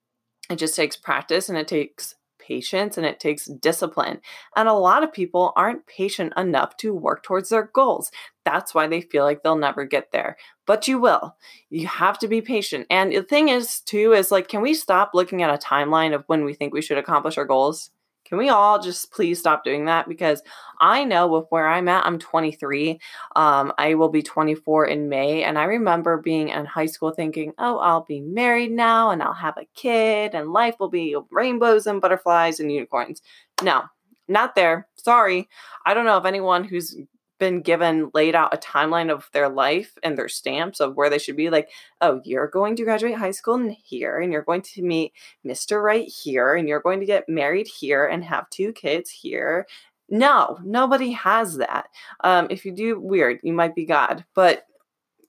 it 0.49 0.55
just 0.55 0.75
takes 0.75 0.95
practice 0.95 1.49
and 1.49 1.57
it 1.57 1.67
takes 1.67 2.15
patience 2.45 2.97
and 2.97 3.05
it 3.05 3.19
takes 3.19 3.45
discipline. 3.45 4.19
And 4.55 4.67
a 4.67 4.73
lot 4.73 5.03
of 5.03 5.13
people 5.13 5.53
aren't 5.55 5.87
patient 5.87 6.33
enough 6.37 6.77
to 6.77 6.93
work 6.93 7.23
towards 7.23 7.49
their 7.49 7.69
goals. 7.73 8.11
That's 8.43 8.73
why 8.73 8.87
they 8.87 9.01
feel 9.01 9.23
like 9.23 9.43
they'll 9.43 9.55
never 9.55 9.85
get 9.85 10.11
there. 10.11 10.37
But 10.65 10.87
you 10.87 10.99
will. 10.99 11.35
You 11.69 11.87
have 11.87 12.19
to 12.19 12.27
be 12.27 12.41
patient. 12.41 12.87
And 12.89 13.11
the 13.11 13.23
thing 13.23 13.49
is, 13.49 13.79
too, 13.81 14.13
is 14.13 14.31
like, 14.31 14.47
can 14.47 14.61
we 14.61 14.73
stop 14.73 15.11
looking 15.13 15.41
at 15.41 15.53
a 15.53 15.65
timeline 15.65 16.13
of 16.13 16.23
when 16.27 16.45
we 16.45 16.53
think 16.53 16.73
we 16.73 16.81
should 16.81 16.97
accomplish 16.97 17.37
our 17.37 17.45
goals? 17.45 17.91
Can 18.25 18.39
we 18.39 18.49
all 18.49 18.81
just 18.81 19.11
please 19.11 19.39
stop 19.39 19.63
doing 19.63 19.85
that? 19.85 20.09
Because 20.09 20.41
I 20.79 21.03
know 21.03 21.27
with 21.27 21.45
where 21.49 21.67
I'm 21.67 21.87
at, 21.87 22.05
I'm 22.05 22.19
23. 22.19 22.99
Um, 23.35 23.71
I 23.77 23.93
will 23.93 24.09
be 24.09 24.23
24 24.23 24.87
in 24.87 25.09
May. 25.09 25.43
And 25.43 25.57
I 25.57 25.65
remember 25.65 26.17
being 26.17 26.49
in 26.49 26.65
high 26.65 26.87
school 26.87 27.11
thinking, 27.11 27.53
oh, 27.59 27.77
I'll 27.77 28.03
be 28.03 28.21
married 28.21 28.71
now 28.71 29.11
and 29.11 29.21
I'll 29.21 29.33
have 29.33 29.57
a 29.57 29.67
kid 29.75 30.33
and 30.33 30.51
life 30.51 30.75
will 30.79 30.89
be 30.89 31.15
rainbows 31.31 31.85
and 31.87 32.01
butterflies 32.01 32.59
and 32.59 32.71
unicorns. 32.71 33.21
No, 33.61 33.83
not 34.27 34.55
there. 34.55 34.87
Sorry. 34.95 35.47
I 35.85 35.93
don't 35.93 36.05
know 36.05 36.17
if 36.17 36.25
anyone 36.25 36.63
who's 36.63 36.97
been 37.39 37.61
given 37.61 38.09
laid 38.13 38.35
out 38.35 38.53
a 38.53 38.57
timeline 38.57 39.11
of 39.11 39.29
their 39.33 39.49
life 39.49 39.97
and 40.03 40.17
their 40.17 40.29
stamps 40.29 40.79
of 40.79 40.95
where 40.95 41.09
they 41.09 41.17
should 41.17 41.35
be 41.35 41.49
like 41.49 41.69
oh 42.01 42.21
you're 42.23 42.47
going 42.47 42.75
to 42.75 42.83
graduate 42.83 43.15
high 43.15 43.31
school 43.31 43.55
in 43.55 43.69
here 43.69 44.19
and 44.19 44.31
you're 44.31 44.41
going 44.41 44.61
to 44.61 44.81
meet 44.81 45.11
mr 45.45 45.81
right 45.81 46.07
here 46.07 46.55
and 46.55 46.67
you're 46.67 46.81
going 46.81 46.99
to 46.99 47.05
get 47.05 47.27
married 47.27 47.67
here 47.67 48.05
and 48.05 48.23
have 48.23 48.49
two 48.49 48.71
kids 48.73 49.09
here. 49.09 49.67
No 50.09 50.59
nobody 50.63 51.11
has 51.11 51.57
that. 51.57 51.87
Um, 52.23 52.47
if 52.49 52.65
you 52.65 52.71
do 52.71 52.99
weird 52.99 53.39
you 53.43 53.53
might 53.53 53.75
be 53.75 53.85
god 53.85 54.25
but 54.33 54.65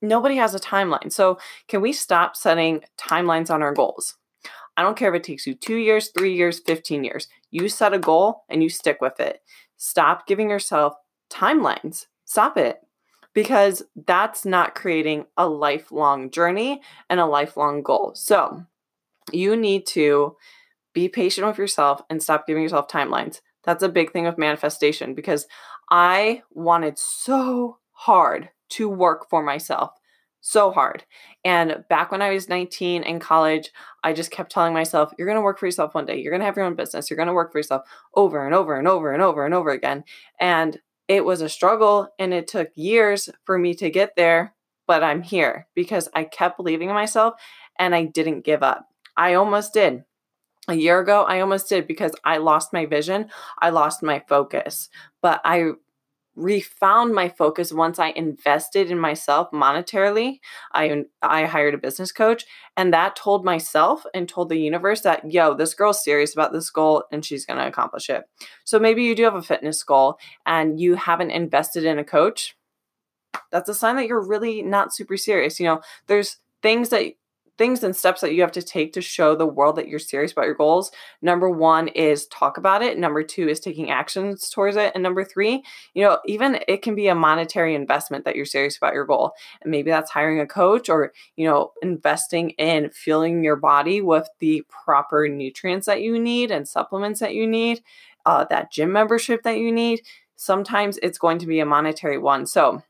nobody 0.02 0.36
has 0.36 0.54
a 0.54 0.60
timeline. 0.60 1.10
So 1.12 1.38
can 1.68 1.80
we 1.80 1.92
stop 1.92 2.36
setting 2.36 2.82
timelines 2.98 3.50
on 3.50 3.62
our 3.62 3.72
goals? 3.72 4.16
I 4.76 4.82
don't 4.82 4.96
care 4.96 5.12
if 5.14 5.18
it 5.18 5.24
takes 5.24 5.46
you 5.46 5.54
two 5.54 5.76
years 5.76 6.10
three 6.16 6.34
years 6.34 6.60
15 6.60 7.02
years. 7.02 7.28
You 7.50 7.68
set 7.68 7.94
a 7.94 7.98
goal 7.98 8.44
and 8.48 8.62
you 8.62 8.68
stick 8.68 9.00
with 9.00 9.18
it. 9.18 9.40
Stop 9.78 10.26
giving 10.26 10.50
yourself 10.50 10.94
timelines. 11.30 12.06
Stop 12.24 12.56
it. 12.56 12.80
Because 13.34 13.82
that's 14.06 14.46
not 14.46 14.74
creating 14.74 15.26
a 15.36 15.46
lifelong 15.46 16.30
journey 16.30 16.80
and 17.10 17.20
a 17.20 17.26
lifelong 17.26 17.82
goal. 17.82 18.12
So 18.14 18.64
you 19.30 19.56
need 19.56 19.86
to 19.88 20.36
be 20.94 21.08
patient 21.08 21.46
with 21.46 21.58
yourself 21.58 22.00
and 22.08 22.22
stop 22.22 22.46
giving 22.46 22.62
yourself 22.62 22.88
timelines. 22.88 23.42
That's 23.64 23.82
a 23.82 23.88
big 23.90 24.12
thing 24.12 24.24
with 24.24 24.38
manifestation 24.38 25.14
because 25.14 25.46
I 25.90 26.42
wanted 26.50 26.98
so 26.98 27.78
hard 27.92 28.48
to 28.70 28.88
work 28.88 29.28
for 29.28 29.42
myself. 29.42 29.90
So 30.40 30.70
hard. 30.70 31.04
And 31.44 31.84
back 31.88 32.12
when 32.12 32.22
I 32.22 32.30
was 32.30 32.48
19 32.48 33.02
in 33.02 33.18
college, 33.18 33.72
I 34.04 34.12
just 34.12 34.30
kept 34.30 34.52
telling 34.52 34.72
myself, 34.72 35.12
you're 35.18 35.26
going 35.26 35.36
to 35.36 35.42
work 35.42 35.58
for 35.58 35.66
yourself 35.66 35.94
one 35.94 36.06
day. 36.06 36.20
You're 36.20 36.30
going 36.30 36.40
to 36.40 36.46
have 36.46 36.56
your 36.56 36.66
own 36.66 36.76
business. 36.76 37.10
You're 37.10 37.16
going 37.16 37.26
to 37.26 37.34
work 37.34 37.50
for 37.50 37.58
yourself 37.58 37.82
over 38.14 38.46
and 38.46 38.54
over 38.54 38.76
and 38.76 38.86
over 38.86 39.12
and 39.12 39.22
over 39.22 39.44
and 39.44 39.54
over 39.54 39.70
again. 39.70 40.04
And 40.38 40.78
it 41.08 41.24
was 41.24 41.40
a 41.40 41.48
struggle 41.48 42.08
and 42.18 42.34
it 42.34 42.48
took 42.48 42.70
years 42.74 43.28
for 43.44 43.58
me 43.58 43.74
to 43.74 43.90
get 43.90 44.16
there, 44.16 44.54
but 44.86 45.02
I'm 45.02 45.22
here 45.22 45.66
because 45.74 46.08
I 46.14 46.24
kept 46.24 46.56
believing 46.56 46.88
in 46.88 46.94
myself 46.94 47.34
and 47.78 47.94
I 47.94 48.04
didn't 48.04 48.44
give 48.44 48.62
up. 48.62 48.88
I 49.16 49.34
almost 49.34 49.72
did. 49.72 50.04
A 50.68 50.74
year 50.74 50.98
ago, 50.98 51.22
I 51.22 51.40
almost 51.40 51.68
did 51.68 51.86
because 51.86 52.12
I 52.24 52.38
lost 52.38 52.72
my 52.72 52.86
vision. 52.86 53.30
I 53.60 53.70
lost 53.70 54.02
my 54.02 54.24
focus. 54.28 54.88
But 55.22 55.40
I 55.44 55.72
refound 56.36 57.14
my 57.14 57.28
focus 57.30 57.72
once 57.72 57.98
I 57.98 58.08
invested 58.10 58.90
in 58.90 58.98
myself 58.98 59.50
monetarily. 59.52 60.40
I 60.72 61.04
I 61.22 61.46
hired 61.46 61.74
a 61.74 61.78
business 61.78 62.12
coach 62.12 62.44
and 62.76 62.92
that 62.92 63.16
told 63.16 63.44
myself 63.44 64.04
and 64.14 64.28
told 64.28 64.50
the 64.50 64.60
universe 64.60 65.00
that 65.00 65.32
yo, 65.32 65.54
this 65.54 65.74
girl's 65.74 66.04
serious 66.04 66.34
about 66.34 66.52
this 66.52 66.70
goal 66.70 67.04
and 67.10 67.24
she's 67.24 67.46
going 67.46 67.58
to 67.58 67.66
accomplish 67.66 68.10
it. 68.10 68.24
So 68.64 68.78
maybe 68.78 69.02
you 69.02 69.14
do 69.14 69.24
have 69.24 69.34
a 69.34 69.42
fitness 69.42 69.82
goal 69.82 70.18
and 70.44 70.78
you 70.78 70.94
haven't 70.94 71.30
invested 71.30 71.84
in 71.84 71.98
a 71.98 72.04
coach. 72.04 72.56
That's 73.50 73.68
a 73.68 73.74
sign 73.74 73.96
that 73.96 74.06
you're 74.06 74.20
really 74.20 74.62
not 74.62 74.94
super 74.94 75.16
serious. 75.16 75.58
You 75.58 75.66
know, 75.66 75.80
there's 76.06 76.36
things 76.62 76.90
that 76.90 77.14
things 77.58 77.82
and 77.82 77.96
steps 77.96 78.20
that 78.20 78.34
you 78.34 78.42
have 78.42 78.52
to 78.52 78.62
take 78.62 78.92
to 78.92 79.00
show 79.00 79.34
the 79.34 79.46
world 79.46 79.76
that 79.76 79.88
you're 79.88 79.98
serious 79.98 80.32
about 80.32 80.44
your 80.44 80.54
goals. 80.54 80.90
Number 81.22 81.48
one 81.48 81.88
is 81.88 82.26
talk 82.26 82.58
about 82.58 82.82
it. 82.82 82.98
Number 82.98 83.22
two 83.22 83.48
is 83.48 83.60
taking 83.60 83.90
actions 83.90 84.50
towards 84.50 84.76
it. 84.76 84.92
And 84.94 85.02
number 85.02 85.24
three, 85.24 85.62
you 85.94 86.04
know, 86.04 86.18
even 86.26 86.60
it 86.68 86.82
can 86.82 86.94
be 86.94 87.08
a 87.08 87.14
monetary 87.14 87.74
investment 87.74 88.24
that 88.24 88.36
you're 88.36 88.44
serious 88.44 88.76
about 88.76 88.94
your 88.94 89.06
goal. 89.06 89.32
And 89.62 89.70
maybe 89.70 89.90
that's 89.90 90.10
hiring 90.10 90.40
a 90.40 90.46
coach 90.46 90.88
or, 90.88 91.12
you 91.36 91.46
know, 91.46 91.72
investing 91.82 92.50
in 92.50 92.90
fueling 92.90 93.42
your 93.42 93.56
body 93.56 94.00
with 94.00 94.28
the 94.40 94.62
proper 94.68 95.28
nutrients 95.28 95.86
that 95.86 96.02
you 96.02 96.18
need 96.18 96.50
and 96.50 96.68
supplements 96.68 97.20
that 97.20 97.34
you 97.34 97.46
need, 97.46 97.82
uh, 98.26 98.44
that 98.50 98.72
gym 98.72 98.92
membership 98.92 99.42
that 99.44 99.58
you 99.58 99.72
need. 99.72 100.02
Sometimes 100.36 100.98
it's 101.02 101.18
going 101.18 101.38
to 101.38 101.46
be 101.46 101.60
a 101.60 101.66
monetary 101.66 102.18
one. 102.18 102.46
So, 102.46 102.82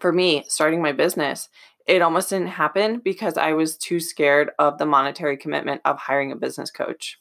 for 0.00 0.12
me, 0.12 0.44
starting 0.48 0.82
my 0.82 0.92
business, 0.92 1.48
it 1.86 2.02
almost 2.02 2.30
didn't 2.30 2.48
happen 2.48 3.00
because 3.04 3.36
I 3.36 3.52
was 3.52 3.76
too 3.76 4.00
scared 4.00 4.50
of 4.58 4.78
the 4.78 4.86
monetary 4.86 5.36
commitment 5.36 5.82
of 5.84 5.98
hiring 5.98 6.32
a 6.32 6.36
business 6.36 6.70
coach. 6.70 7.18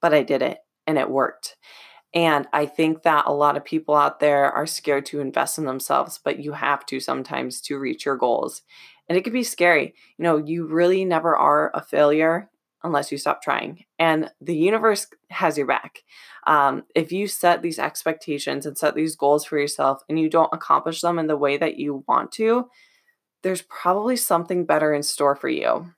But 0.00 0.12
I 0.12 0.22
did 0.22 0.42
it 0.42 0.58
and 0.86 0.98
it 0.98 1.08
worked. 1.08 1.56
And 2.12 2.46
I 2.52 2.66
think 2.66 3.02
that 3.02 3.24
a 3.26 3.32
lot 3.32 3.56
of 3.56 3.64
people 3.64 3.94
out 3.94 4.20
there 4.20 4.52
are 4.52 4.66
scared 4.66 5.06
to 5.06 5.20
invest 5.20 5.58
in 5.58 5.64
themselves, 5.64 6.20
but 6.22 6.38
you 6.38 6.52
have 6.52 6.86
to 6.86 7.00
sometimes 7.00 7.60
to 7.62 7.78
reach 7.78 8.04
your 8.04 8.16
goals. 8.16 8.62
And 9.08 9.18
it 9.18 9.24
can 9.24 9.32
be 9.32 9.42
scary. 9.42 9.94
You 10.16 10.22
know, 10.22 10.36
you 10.36 10.66
really 10.66 11.04
never 11.04 11.36
are 11.36 11.72
a 11.74 11.82
failure 11.82 12.50
unless 12.84 13.10
you 13.10 13.18
stop 13.18 13.42
trying. 13.42 13.84
And 13.98 14.30
the 14.40 14.54
universe 14.54 15.08
has 15.30 15.56
your 15.56 15.66
back. 15.66 16.02
Um, 16.46 16.84
if 16.94 17.10
you 17.10 17.26
set 17.26 17.62
these 17.62 17.78
expectations 17.78 18.66
and 18.66 18.78
set 18.78 18.94
these 18.94 19.16
goals 19.16 19.44
for 19.44 19.58
yourself 19.58 20.02
and 20.08 20.20
you 20.20 20.28
don't 20.28 20.52
accomplish 20.52 21.00
them 21.00 21.18
in 21.18 21.26
the 21.26 21.36
way 21.36 21.56
that 21.56 21.78
you 21.78 22.04
want 22.06 22.30
to, 22.32 22.68
there's 23.44 23.62
probably 23.62 24.16
something 24.16 24.64
better 24.64 24.92
in 24.92 25.02
store 25.02 25.36
for 25.36 25.48
you. 25.48 25.92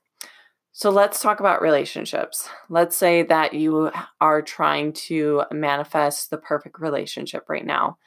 So 0.73 0.91
let's 0.91 1.21
talk 1.21 1.39
about 1.39 1.63
relationships. 1.63 2.47
Let's 2.69 2.95
say 2.95 3.23
that 3.23 3.53
you 3.53 3.89
are 4.21 4.43
trying 4.43 4.93
to 4.93 5.43
manifest 5.51 6.29
the 6.29 6.37
perfect 6.37 6.79
relationship 6.79 7.45
right 7.49 7.65
now. 7.65 7.97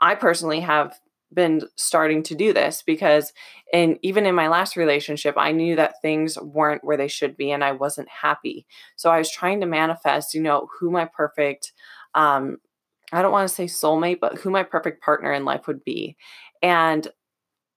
I 0.00 0.14
personally 0.14 0.60
have 0.60 1.00
been 1.32 1.62
starting 1.76 2.22
to 2.22 2.34
do 2.34 2.52
this 2.52 2.82
because 2.86 3.32
and 3.72 3.98
even 4.02 4.26
in 4.26 4.34
my 4.34 4.48
last 4.48 4.76
relationship 4.76 5.34
I 5.38 5.50
knew 5.50 5.74
that 5.76 5.94
things 6.02 6.38
weren't 6.38 6.84
where 6.84 6.98
they 6.98 7.08
should 7.08 7.38
be 7.38 7.50
and 7.50 7.64
I 7.64 7.72
wasn't 7.72 8.08
happy. 8.10 8.66
So 8.96 9.10
I 9.10 9.16
was 9.16 9.30
trying 9.30 9.60
to 9.60 9.66
manifest, 9.66 10.34
you 10.34 10.42
know, 10.42 10.68
who 10.78 10.90
my 10.90 11.06
perfect 11.06 11.72
um 12.14 12.58
I 13.12 13.22
don't 13.22 13.32
want 13.32 13.48
to 13.48 13.54
say 13.54 13.64
soulmate, 13.64 14.20
but 14.20 14.38
who 14.38 14.50
my 14.50 14.62
perfect 14.62 15.02
partner 15.02 15.32
in 15.32 15.44
life 15.44 15.66
would 15.66 15.82
be. 15.84 16.16
And 16.62 17.08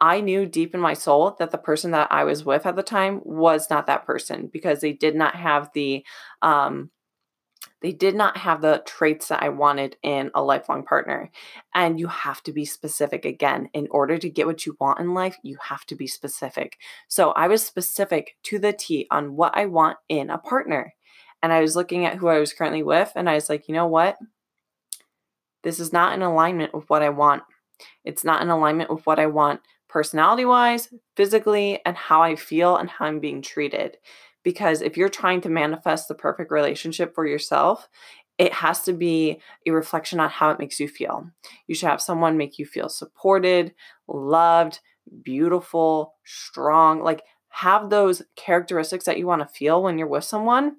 I 0.01 0.21
knew 0.21 0.45
deep 0.45 0.75
in 0.75 0.81
my 0.81 0.93
soul 0.93 1.35
that 1.39 1.51
the 1.51 1.57
person 1.57 1.91
that 1.91 2.11
I 2.11 2.23
was 2.25 2.43
with 2.43 2.65
at 2.65 2.75
the 2.75 2.83
time 2.83 3.21
was 3.23 3.69
not 3.69 3.87
that 3.87 4.05
person 4.05 4.47
because 4.51 4.81
they 4.81 4.93
did 4.93 5.15
not 5.15 5.35
have 5.35 5.69
the 5.73 6.05
um 6.41 6.91
they 7.81 7.91
did 7.91 8.15
not 8.15 8.37
have 8.37 8.61
the 8.61 8.81
traits 8.85 9.27
that 9.27 9.43
I 9.43 9.49
wanted 9.49 9.97
in 10.01 10.31
a 10.33 10.41
lifelong 10.41 10.83
partner. 10.83 11.29
And 11.73 11.99
you 11.99 12.07
have 12.07 12.41
to 12.43 12.53
be 12.53 12.65
specific 12.65 13.25
again. 13.25 13.69
In 13.73 13.87
order 13.91 14.17
to 14.17 14.29
get 14.29 14.47
what 14.47 14.65
you 14.65 14.75
want 14.79 14.99
in 14.99 15.13
life, 15.13 15.37
you 15.43 15.57
have 15.61 15.85
to 15.87 15.95
be 15.95 16.07
specific. 16.07 16.77
So 17.07 17.31
I 17.31 17.47
was 17.47 17.63
specific 17.63 18.37
to 18.43 18.59
the 18.59 18.73
T 18.73 19.07
on 19.11 19.35
what 19.35 19.55
I 19.55 19.65
want 19.65 19.97
in 20.09 20.29
a 20.29 20.37
partner. 20.37 20.93
And 21.43 21.53
I 21.53 21.61
was 21.61 21.75
looking 21.75 22.05
at 22.05 22.15
who 22.15 22.27
I 22.27 22.39
was 22.39 22.53
currently 22.53 22.81
with, 22.81 23.11
and 23.15 23.29
I 23.29 23.35
was 23.35 23.49
like, 23.49 23.67
you 23.67 23.75
know 23.75 23.87
what? 23.87 24.17
This 25.61 25.79
is 25.79 25.93
not 25.93 26.13
in 26.13 26.23
alignment 26.23 26.73
with 26.73 26.89
what 26.89 27.03
I 27.03 27.09
want. 27.09 27.43
It's 28.03 28.23
not 28.23 28.41
in 28.41 28.49
alignment 28.49 28.89
with 28.89 29.05
what 29.05 29.19
I 29.19 29.27
want 29.27 29.61
personality 29.87 30.45
wise, 30.45 30.89
physically, 31.15 31.79
and 31.85 31.95
how 31.95 32.21
I 32.21 32.35
feel 32.35 32.77
and 32.77 32.89
how 32.89 33.05
I'm 33.05 33.19
being 33.19 33.41
treated. 33.41 33.97
Because 34.43 34.81
if 34.81 34.95
you're 34.97 35.09
trying 35.09 35.41
to 35.41 35.49
manifest 35.49 36.07
the 36.07 36.15
perfect 36.15 36.51
relationship 36.51 37.15
for 37.15 37.25
yourself, 37.25 37.89
it 38.37 38.53
has 38.53 38.83
to 38.83 38.93
be 38.93 39.41
a 39.65 39.71
reflection 39.71 40.19
on 40.19 40.29
how 40.29 40.51
it 40.51 40.59
makes 40.59 40.79
you 40.79 40.87
feel. 40.87 41.29
You 41.67 41.75
should 41.75 41.89
have 41.89 42.01
someone 42.01 42.37
make 42.37 42.59
you 42.59 42.65
feel 42.65 42.89
supported, 42.89 43.73
loved, 44.07 44.79
beautiful, 45.23 46.15
strong. 46.25 47.01
Like, 47.01 47.23
have 47.49 47.89
those 47.89 48.21
characteristics 48.35 49.05
that 49.05 49.17
you 49.17 49.25
want 49.25 49.41
to 49.41 49.47
feel 49.47 49.81
when 49.81 49.97
you're 49.97 50.07
with 50.07 50.25
someone 50.25 50.75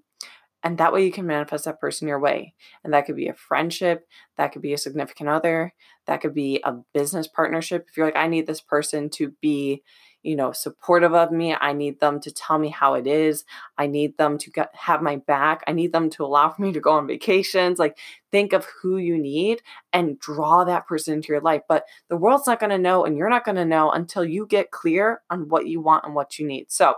and 0.66 0.78
that 0.78 0.92
way 0.92 1.04
you 1.04 1.12
can 1.12 1.28
manifest 1.28 1.66
that 1.66 1.78
person 1.78 2.08
your 2.08 2.18
way. 2.18 2.52
And 2.82 2.92
that 2.92 3.06
could 3.06 3.14
be 3.14 3.28
a 3.28 3.34
friendship, 3.34 4.04
that 4.36 4.50
could 4.50 4.62
be 4.62 4.72
a 4.72 4.78
significant 4.78 5.28
other, 5.28 5.72
that 6.08 6.20
could 6.20 6.34
be 6.34 6.60
a 6.64 6.74
business 6.92 7.28
partnership. 7.28 7.86
If 7.88 7.96
you're 7.96 8.06
like, 8.06 8.16
I 8.16 8.26
need 8.26 8.48
this 8.48 8.60
person 8.60 9.08
to 9.10 9.32
be, 9.40 9.84
you 10.24 10.34
know, 10.34 10.50
supportive 10.50 11.14
of 11.14 11.30
me, 11.30 11.54
I 11.54 11.72
need 11.72 12.00
them 12.00 12.18
to 12.18 12.32
tell 12.32 12.58
me 12.58 12.68
how 12.68 12.94
it 12.94 13.06
is, 13.06 13.44
I 13.78 13.86
need 13.86 14.18
them 14.18 14.38
to 14.38 14.50
get, 14.50 14.74
have 14.74 15.02
my 15.02 15.18
back, 15.18 15.62
I 15.68 15.72
need 15.72 15.92
them 15.92 16.10
to 16.10 16.24
allow 16.24 16.50
for 16.50 16.62
me 16.62 16.72
to 16.72 16.80
go 16.80 16.94
on 16.94 17.06
vacations. 17.06 17.78
Like, 17.78 17.96
think 18.32 18.52
of 18.52 18.66
who 18.82 18.96
you 18.96 19.16
need 19.18 19.62
and 19.92 20.18
draw 20.18 20.64
that 20.64 20.88
person 20.88 21.14
into 21.14 21.28
your 21.28 21.42
life. 21.42 21.62
But 21.68 21.84
the 22.08 22.16
world's 22.16 22.48
not 22.48 22.58
going 22.58 22.70
to 22.70 22.78
know, 22.78 23.04
and 23.04 23.16
you're 23.16 23.30
not 23.30 23.44
going 23.44 23.54
to 23.54 23.64
know 23.64 23.92
until 23.92 24.24
you 24.24 24.48
get 24.48 24.72
clear 24.72 25.22
on 25.30 25.48
what 25.48 25.68
you 25.68 25.80
want 25.80 26.04
and 26.04 26.16
what 26.16 26.40
you 26.40 26.46
need. 26.48 26.72
So, 26.72 26.94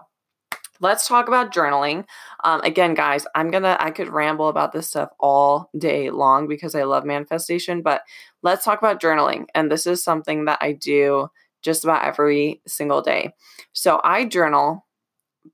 let's 0.81 1.09
talk 1.09 1.29
about 1.29 1.53
journaling. 1.53 2.05
Um, 2.45 2.61
again, 2.63 2.95
guys, 2.95 3.27
I'm 3.35 3.51
gonna, 3.51 3.77
I 3.81 3.91
could 3.91 4.09
ramble 4.09 4.49
about 4.49 4.73
this 4.73 4.89
stuff 4.89 5.11
all 5.19 5.71
day 5.77 6.11
long 6.11 6.47
because 6.47 6.75
I 6.75 6.85
love 6.85 7.05
manifestation, 7.05 7.83
but 7.83 8.03
let's 8.43 8.65
talk 8.65 8.79
about 8.79 9.01
journaling. 9.01 9.47
And 9.55 9.71
this 9.71 9.87
is 9.87 10.03
something 10.03 10.45
that 10.47 10.59
I 10.61 10.73
do 10.73 11.29
just 11.63 11.85
about 11.85 12.05
every 12.05 12.61
single 12.67 13.03
day. 13.03 13.33
So 13.73 14.01
I 14.05 14.25
journal 14.25 14.87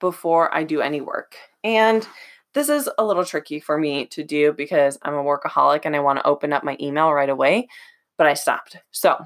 before 0.00 0.54
I 0.54 0.64
do 0.64 0.80
any 0.80 1.00
work. 1.00 1.36
And 1.62 2.06
this 2.52 2.68
is 2.68 2.88
a 2.98 3.04
little 3.04 3.24
tricky 3.24 3.58
for 3.58 3.78
me 3.78 4.06
to 4.06 4.22
do 4.22 4.52
because 4.52 4.98
I'm 5.02 5.14
a 5.14 5.24
workaholic 5.24 5.82
and 5.84 5.96
I 5.96 6.00
want 6.00 6.18
to 6.18 6.26
open 6.26 6.52
up 6.52 6.62
my 6.62 6.76
email 6.80 7.12
right 7.12 7.28
away, 7.28 7.68
but 8.16 8.26
I 8.26 8.34
stopped. 8.34 8.76
So 8.92 9.16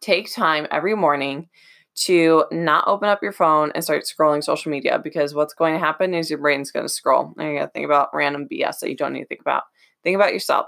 take 0.00 0.32
time 0.32 0.66
every 0.70 0.94
morning 0.94 1.48
to 1.96 2.44
not 2.52 2.86
open 2.86 3.08
up 3.08 3.22
your 3.22 3.32
phone 3.32 3.72
and 3.74 3.82
start 3.82 4.04
scrolling 4.04 4.44
social 4.44 4.70
media 4.70 4.98
because 5.02 5.34
what's 5.34 5.54
going 5.54 5.74
to 5.74 5.80
happen 5.80 6.14
is 6.14 6.28
your 6.28 6.38
brain's 6.38 6.70
going 6.70 6.84
to 6.84 6.92
scroll 6.92 7.32
and 7.36 7.46
you're 7.46 7.56
going 7.56 7.66
to 7.66 7.72
think 7.72 7.86
about 7.86 8.14
random 8.14 8.46
BS 8.50 8.80
that 8.80 8.90
you 8.90 8.96
don't 8.96 9.14
need 9.14 9.20
to 9.20 9.26
think 9.26 9.40
about. 9.40 9.64
Think 10.04 10.14
about 10.14 10.32
yourself, 10.32 10.66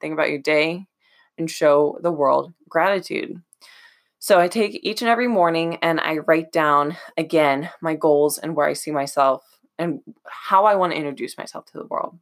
think 0.00 0.12
about 0.12 0.30
your 0.30 0.40
day, 0.40 0.86
and 1.38 1.50
show 1.50 1.98
the 2.02 2.12
world 2.12 2.52
gratitude. 2.68 3.40
So 4.18 4.40
I 4.40 4.48
take 4.48 4.80
each 4.82 5.02
and 5.02 5.08
every 5.08 5.28
morning 5.28 5.76
and 5.76 6.00
I 6.00 6.18
write 6.18 6.50
down 6.50 6.96
again 7.16 7.70
my 7.80 7.94
goals 7.94 8.38
and 8.38 8.56
where 8.56 8.66
I 8.66 8.72
see 8.72 8.90
myself 8.90 9.44
and 9.78 10.00
how 10.26 10.64
I 10.64 10.74
want 10.76 10.92
to 10.92 10.98
introduce 10.98 11.36
myself 11.38 11.66
to 11.66 11.78
the 11.78 11.86
world. 11.86 12.18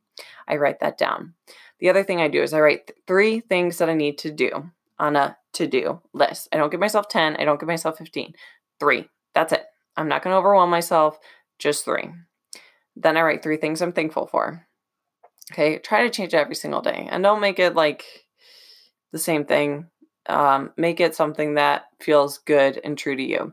I 0.49 0.57
write 0.57 0.81
that 0.81 0.99
down. 0.99 1.35
The 1.79 1.89
other 1.89 2.05
thing 2.05 2.21
I 2.21 2.29
do 2.29 2.43
is 2.43 2.53
I 2.53 2.61
write 2.61 2.89
th- 2.89 2.99
three 3.07 3.41
things 3.41 3.79
that 3.79 3.89
I 3.89 3.95
need 3.95 4.19
to 4.19 4.31
do 4.31 4.71
on 4.99 5.17
a 5.17 5.37
to 5.55 5.67
do 5.67 6.01
list. 6.13 6.49
I 6.53 6.57
don't 6.57 6.71
give 6.71 6.81
myself 6.81 7.09
10, 7.09 7.37
I 7.37 7.45
don't 7.45 7.61
give 7.61 7.69
myself 7.69 7.99
15. 7.99 8.35
Three. 8.81 9.09
That's 9.35 9.53
it. 9.53 9.65
I'm 9.97 10.09
not 10.09 10.23
going 10.23 10.33
to 10.33 10.39
overwhelm 10.39 10.71
myself, 10.71 11.19
just 11.59 11.85
three. 11.85 12.11
Then 12.97 13.17
I 13.17 13.23
write 13.23 13.43
three 13.43 13.57
things 13.57 13.81
I'm 13.81 13.93
thankful 13.93 14.27
for. 14.27 14.67
Okay, 15.53 15.79
try 15.79 16.03
to 16.03 16.11
change 16.11 16.35
it 16.35 16.39
every 16.39 16.55
single 16.55 16.81
day 16.81 17.09
and 17.11 17.23
don't 17.23 17.41
make 17.41 17.59
it 17.59 17.75
like 17.75 18.05
the 19.13 19.19
same 19.19 19.45
thing. 19.45 19.89
Um, 20.27 20.71
make 20.77 21.01
it 21.01 21.15
something 21.15 21.55
that 21.55 21.85
feels 22.01 22.39
good 22.39 22.81
and 22.83 22.97
true 22.97 23.17
to 23.17 23.23
you. 23.23 23.53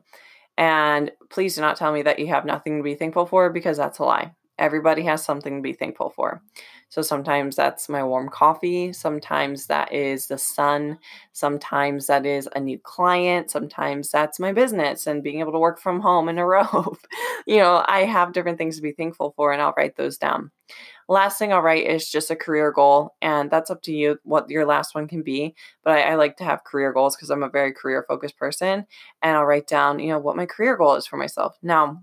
And 0.57 1.11
please 1.29 1.55
do 1.55 1.61
not 1.61 1.77
tell 1.77 1.91
me 1.91 2.03
that 2.03 2.19
you 2.19 2.27
have 2.27 2.45
nothing 2.45 2.77
to 2.77 2.83
be 2.83 2.95
thankful 2.95 3.25
for 3.25 3.49
because 3.49 3.77
that's 3.77 3.99
a 3.99 4.03
lie. 4.03 4.33
Everybody 4.59 5.03
has 5.03 5.23
something 5.23 5.55
to 5.55 5.61
be 5.61 5.73
thankful 5.73 6.09
for. 6.09 6.41
So 6.89 7.01
sometimes 7.01 7.55
that's 7.55 7.87
my 7.87 8.03
warm 8.03 8.29
coffee. 8.29 8.93
Sometimes 8.93 9.67
that 9.67 9.93
is 9.93 10.27
the 10.27 10.37
sun. 10.37 10.97
Sometimes 11.33 12.07
that 12.07 12.25
is 12.25 12.49
a 12.55 12.59
new 12.59 12.79
client. 12.79 13.51
Sometimes 13.51 14.09
that's 14.09 14.39
my 14.39 14.51
business 14.51 15.07
and 15.07 15.23
being 15.23 15.39
able 15.39 15.51
to 15.51 15.59
work 15.59 15.79
from 15.79 15.99
home 15.99 16.29
in 16.29 16.39
a 16.39 16.45
robe. 16.47 16.97
you 17.47 17.57
know, 17.57 17.85
I 17.87 18.05
have 18.05 18.33
different 18.33 18.57
things 18.57 18.75
to 18.75 18.81
be 18.81 18.91
thankful 18.91 19.33
for, 19.35 19.53
and 19.53 19.61
I'll 19.61 19.73
write 19.77 19.95
those 19.95 20.17
down. 20.17 20.51
Last 21.07 21.39
thing 21.39 21.51
I'll 21.53 21.61
write 21.61 21.87
is 21.87 22.09
just 22.09 22.31
a 22.31 22.35
career 22.35 22.71
goal, 22.71 23.15
and 23.21 23.49
that's 23.49 23.71
up 23.71 23.81
to 23.83 23.91
you 23.91 24.19
what 24.23 24.49
your 24.49 24.65
last 24.65 24.93
one 24.93 25.07
can 25.07 25.23
be. 25.23 25.55
But 25.83 25.93
I, 25.93 26.11
I 26.11 26.15
like 26.15 26.37
to 26.37 26.43
have 26.43 26.63
career 26.63 26.93
goals 26.93 27.15
because 27.15 27.31
I'm 27.31 27.43
a 27.43 27.49
very 27.49 27.73
career 27.73 28.05
focused 28.07 28.37
person, 28.37 28.85
and 29.21 29.37
I'll 29.37 29.45
write 29.45 29.67
down, 29.67 29.99
you 29.99 30.09
know, 30.09 30.19
what 30.19 30.35
my 30.35 30.45
career 30.45 30.77
goal 30.77 30.95
is 30.95 31.07
for 31.07 31.17
myself. 31.17 31.57
Now, 31.63 32.01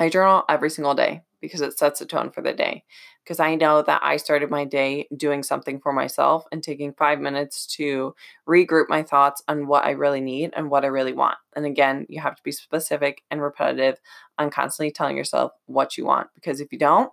I 0.00 0.10
journal 0.10 0.44
every 0.48 0.70
single 0.70 0.94
day. 0.94 1.22
Because 1.40 1.60
it 1.60 1.78
sets 1.78 2.00
a 2.00 2.06
tone 2.06 2.30
for 2.30 2.42
the 2.42 2.52
day. 2.52 2.84
Because 3.22 3.40
I 3.40 3.54
know 3.54 3.82
that 3.82 4.00
I 4.02 4.16
started 4.16 4.50
my 4.50 4.64
day 4.64 5.08
doing 5.16 5.42
something 5.42 5.80
for 5.80 5.92
myself 5.92 6.44
and 6.52 6.62
taking 6.62 6.92
five 6.94 7.20
minutes 7.20 7.66
to 7.76 8.14
regroup 8.48 8.88
my 8.88 9.02
thoughts 9.02 9.42
on 9.48 9.66
what 9.66 9.84
I 9.84 9.90
really 9.90 10.20
need 10.20 10.52
and 10.56 10.70
what 10.70 10.84
I 10.84 10.88
really 10.88 11.12
want. 11.12 11.36
And 11.54 11.66
again, 11.66 12.06
you 12.08 12.20
have 12.20 12.36
to 12.36 12.42
be 12.42 12.52
specific 12.52 13.22
and 13.30 13.42
repetitive 13.42 13.98
on 14.38 14.50
constantly 14.50 14.92
telling 14.92 15.16
yourself 15.16 15.52
what 15.66 15.96
you 15.96 16.04
want. 16.04 16.28
Because 16.34 16.60
if 16.60 16.72
you 16.72 16.78
don't, 16.78 17.10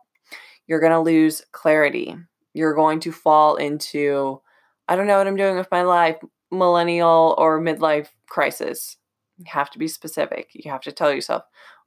you're 0.68 0.80
going 0.80 0.94
to 0.94 1.00
lose 1.00 1.42
clarity. 1.52 2.16
You're 2.54 2.76
going 2.76 3.00
to 3.02 3.12
fall 3.12 3.56
into, 3.56 4.42
I 4.88 4.96
don't 4.96 5.08
know 5.08 5.18
what 5.18 5.28
I'm 5.28 5.36
doing 5.36 5.58
with 5.58 5.72
my 5.72 5.82
life, 5.82 6.18
millennial 6.52 7.36
or 7.38 7.60
midlife 7.60 8.10
crisis. 8.30 8.98
You 9.40 9.46
have 9.48 9.72
to 9.72 9.80
be 9.80 9.88
specific. 9.88 10.50
You 10.54 10.70
have 10.72 10.82
to 10.82 10.92
tell 10.92 11.12
yourself, 11.12 11.44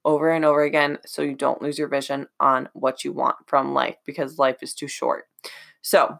over 0.07 0.31
and 0.31 0.45
over 0.45 0.63
again 0.63 0.97
so 1.05 1.21
you 1.21 1.35
don't 1.35 1.61
lose 1.61 1.79
your 1.79 1.89
vision 1.89 2.27
on 2.41 2.69
what 2.73 3.05
you 3.05 3.13
want 3.13 3.37
from 3.47 3.75
life 3.75 3.97
because 4.07 4.39
life 4.39 4.63
is 4.63 4.73
too 4.73 4.89
short. 4.89 5.25
So, 5.83 6.19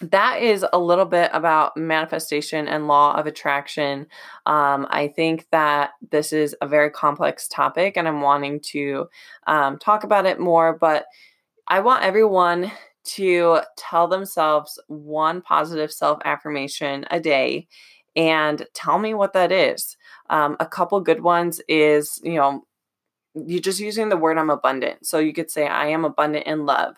that 0.00 0.42
is 0.42 0.66
a 0.72 0.78
little 0.78 1.04
bit 1.04 1.30
about 1.32 1.76
manifestation 1.76 2.66
and 2.66 2.88
law 2.88 3.14
of 3.16 3.26
attraction. 3.26 4.08
Um, 4.46 4.88
I 4.90 5.12
think 5.14 5.46
that 5.52 5.90
this 6.10 6.32
is 6.32 6.56
a 6.60 6.66
very 6.66 6.90
complex 6.90 7.46
topic 7.46 7.96
and 7.96 8.08
I'm 8.08 8.20
wanting 8.20 8.58
to 8.72 9.06
um, 9.46 9.78
talk 9.78 10.02
about 10.02 10.26
it 10.26 10.40
more, 10.40 10.76
but 10.76 11.04
I 11.68 11.78
want 11.78 12.02
everyone 12.02 12.72
to 13.04 13.60
tell 13.76 14.08
themselves 14.08 14.76
one 14.88 15.40
positive 15.40 15.92
self 15.92 16.18
affirmation 16.24 17.04
a 17.12 17.20
day 17.20 17.68
and 18.16 18.66
tell 18.74 18.98
me 18.98 19.14
what 19.14 19.32
that 19.32 19.52
is. 19.52 19.96
Um, 20.30 20.56
a 20.58 20.66
couple 20.66 21.00
good 21.00 21.22
ones 21.22 21.60
is, 21.68 22.20
you 22.24 22.34
know, 22.34 22.66
you're 23.34 23.60
just 23.60 23.80
using 23.80 24.08
the 24.08 24.16
word 24.16 24.38
I'm 24.38 24.50
abundant. 24.50 25.06
So 25.06 25.18
you 25.18 25.32
could 25.32 25.50
say, 25.50 25.66
I 25.66 25.86
am 25.86 26.04
abundant 26.04 26.46
in 26.46 26.66
love. 26.66 26.96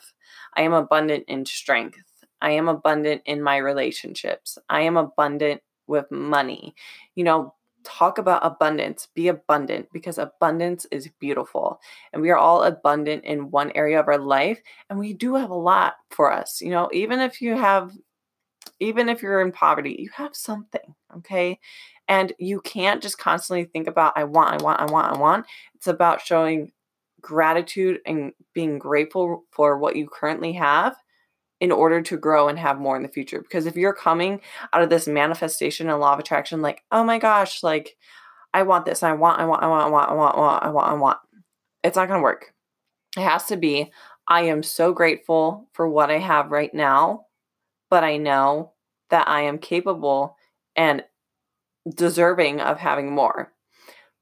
I 0.54 0.62
am 0.62 0.72
abundant 0.72 1.24
in 1.28 1.44
strength. 1.44 1.98
I 2.40 2.50
am 2.50 2.68
abundant 2.68 3.22
in 3.24 3.42
my 3.42 3.56
relationships. 3.56 4.58
I 4.68 4.82
am 4.82 4.96
abundant 4.96 5.62
with 5.86 6.10
money. 6.10 6.74
You 7.14 7.24
know, 7.24 7.54
talk 7.84 8.18
about 8.18 8.44
abundance. 8.44 9.08
Be 9.14 9.28
abundant 9.28 9.88
because 9.92 10.18
abundance 10.18 10.86
is 10.90 11.08
beautiful. 11.20 11.80
And 12.12 12.20
we 12.20 12.30
are 12.30 12.36
all 12.36 12.64
abundant 12.64 13.24
in 13.24 13.50
one 13.50 13.70
area 13.74 14.00
of 14.00 14.08
our 14.08 14.18
life. 14.18 14.60
And 14.90 14.98
we 14.98 15.12
do 15.12 15.34
have 15.36 15.50
a 15.50 15.54
lot 15.54 15.94
for 16.10 16.32
us. 16.32 16.60
You 16.60 16.70
know, 16.70 16.90
even 16.92 17.20
if 17.20 17.40
you 17.40 17.56
have, 17.56 17.92
even 18.80 19.08
if 19.08 19.22
you're 19.22 19.40
in 19.40 19.52
poverty, 19.52 19.96
you 19.98 20.10
have 20.14 20.34
something. 20.34 20.94
Okay. 21.18 21.60
And 22.08 22.32
you 22.38 22.60
can't 22.60 23.02
just 23.02 23.18
constantly 23.18 23.64
think 23.64 23.86
about, 23.86 24.12
I 24.16 24.24
want, 24.24 24.60
I 24.60 24.64
want, 24.64 24.80
I 24.80 24.84
want, 24.84 25.16
I 25.16 25.18
want. 25.18 25.46
It's 25.74 25.86
about 25.86 26.20
showing 26.20 26.72
gratitude 27.20 28.00
and 28.04 28.32
being 28.52 28.78
grateful 28.78 29.44
for 29.50 29.78
what 29.78 29.96
you 29.96 30.06
currently 30.06 30.52
have 30.52 30.94
in 31.60 31.72
order 31.72 32.02
to 32.02 32.18
grow 32.18 32.48
and 32.48 32.58
have 32.58 32.78
more 32.78 32.96
in 32.96 33.02
the 33.02 33.08
future. 33.08 33.40
Because 33.40 33.64
if 33.64 33.76
you're 33.76 33.94
coming 33.94 34.40
out 34.72 34.82
of 34.82 34.90
this 34.90 35.08
manifestation 35.08 35.88
and 35.88 35.98
law 35.98 36.12
of 36.12 36.18
attraction, 36.18 36.60
like, 36.60 36.82
oh 36.92 37.04
my 37.04 37.18
gosh, 37.18 37.62
like, 37.62 37.96
I 38.52 38.64
want 38.64 38.84
this, 38.84 39.02
I 39.02 39.12
want, 39.14 39.40
I 39.40 39.46
want, 39.46 39.62
I 39.62 39.66
want, 39.66 39.86
I 39.86 39.88
want, 39.88 40.10
I 40.10 40.14
want, 40.14 40.64
I 40.64 40.68
want, 40.70 40.88
I 40.88 40.94
want, 40.94 41.18
it's 41.82 41.96
not 41.96 42.08
going 42.08 42.20
to 42.20 42.24
work. 42.24 42.52
It 43.16 43.22
has 43.22 43.46
to 43.46 43.56
be, 43.56 43.90
I 44.28 44.42
am 44.42 44.62
so 44.62 44.92
grateful 44.92 45.68
for 45.72 45.88
what 45.88 46.10
I 46.10 46.18
have 46.18 46.50
right 46.50 46.72
now, 46.74 47.26
but 47.88 48.04
I 48.04 48.16
know 48.16 48.72
that 49.10 49.28
I 49.28 49.42
am 49.42 49.58
capable 49.58 50.36
and 50.76 51.02
deserving 51.88 52.60
of 52.60 52.78
having 52.78 53.12
more. 53.12 53.52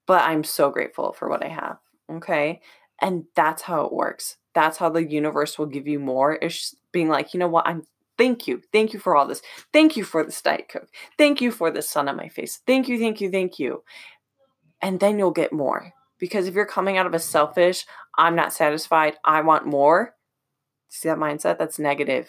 But 0.07 0.23
I'm 0.23 0.45
so 0.45 0.71
grateful 0.71 1.13
for 1.13 1.29
what 1.29 1.45
I 1.45 1.49
have. 1.49 1.79
Okay. 2.11 2.61
And 3.01 3.25
that's 3.35 3.63
how 3.63 3.85
it 3.85 3.93
works. 3.93 4.37
That's 4.55 4.79
how 4.79 4.91
the 4.91 5.05
universe 5.05 5.59
will 5.59 5.67
give 5.67 5.87
you 5.87 5.99
more. 5.99 6.35
Is 6.35 6.75
being 6.93 7.09
like, 7.09 7.35
you 7.35 7.41
know 7.41 7.49
what? 7.49 7.67
I'm 7.67 7.85
thank 8.19 8.47
you. 8.47 8.63
Thank 8.73 8.93
you 8.93 9.01
for 9.01 9.17
all 9.17 9.27
this. 9.27 9.43
Thank 9.73 9.97
you 9.97 10.05
for 10.05 10.25
this 10.25 10.43
Diet 10.43 10.69
Coke. 10.69 10.89
Thank 11.19 11.41
you 11.41 11.51
for 11.51 11.71
the 11.71 11.83
sun 11.83 12.09
on 12.09 12.17
my 12.17 12.29
face. 12.29 12.61
Thank 12.67 12.89
you, 12.89 12.99
thank 12.99 13.21
you, 13.21 13.31
thank 13.31 13.59
you. 13.59 13.83
And 14.81 15.01
then 15.01 15.19
you'll 15.19 15.31
get 15.31 15.53
more. 15.53 15.93
Because 16.19 16.47
if 16.47 16.55
you're 16.55 16.67
coming 16.67 16.99
out 16.99 17.07
of 17.07 17.15
a 17.15 17.19
selfish, 17.19 17.85
I'm 18.17 18.37
not 18.37 18.53
satisfied, 18.53 19.17
I 19.25 19.41
want 19.41 19.67
more, 19.67 20.15
see 20.89 21.09
that 21.09 21.19
mindset? 21.19 21.59
That's 21.59 21.79
negative. 21.79 22.29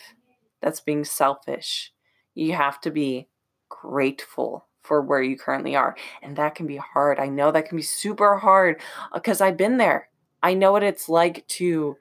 That's 0.61 0.79
being 0.79 1.03
selfish. 1.03 1.91
You 2.33 2.53
have 2.53 2.79
to 2.81 2.91
be 2.91 3.27
grateful 3.69 4.65
for 4.83 5.01
where 5.01 5.21
you 5.21 5.37
currently 5.37 5.75
are. 5.75 5.95
And 6.21 6.35
that 6.35 6.55
can 6.55 6.67
be 6.67 6.77
hard. 6.77 7.19
I 7.19 7.27
know 7.27 7.51
that 7.51 7.67
can 7.67 7.77
be 7.77 7.83
super 7.83 8.37
hard 8.37 8.81
because 9.13 9.41
uh, 9.41 9.45
I've 9.45 9.57
been 9.57 9.77
there. 9.77 10.09
I 10.41 10.53
know 10.53 10.73
what 10.73 10.83
it's 10.83 11.07
like 11.07 11.47
to 11.47 11.97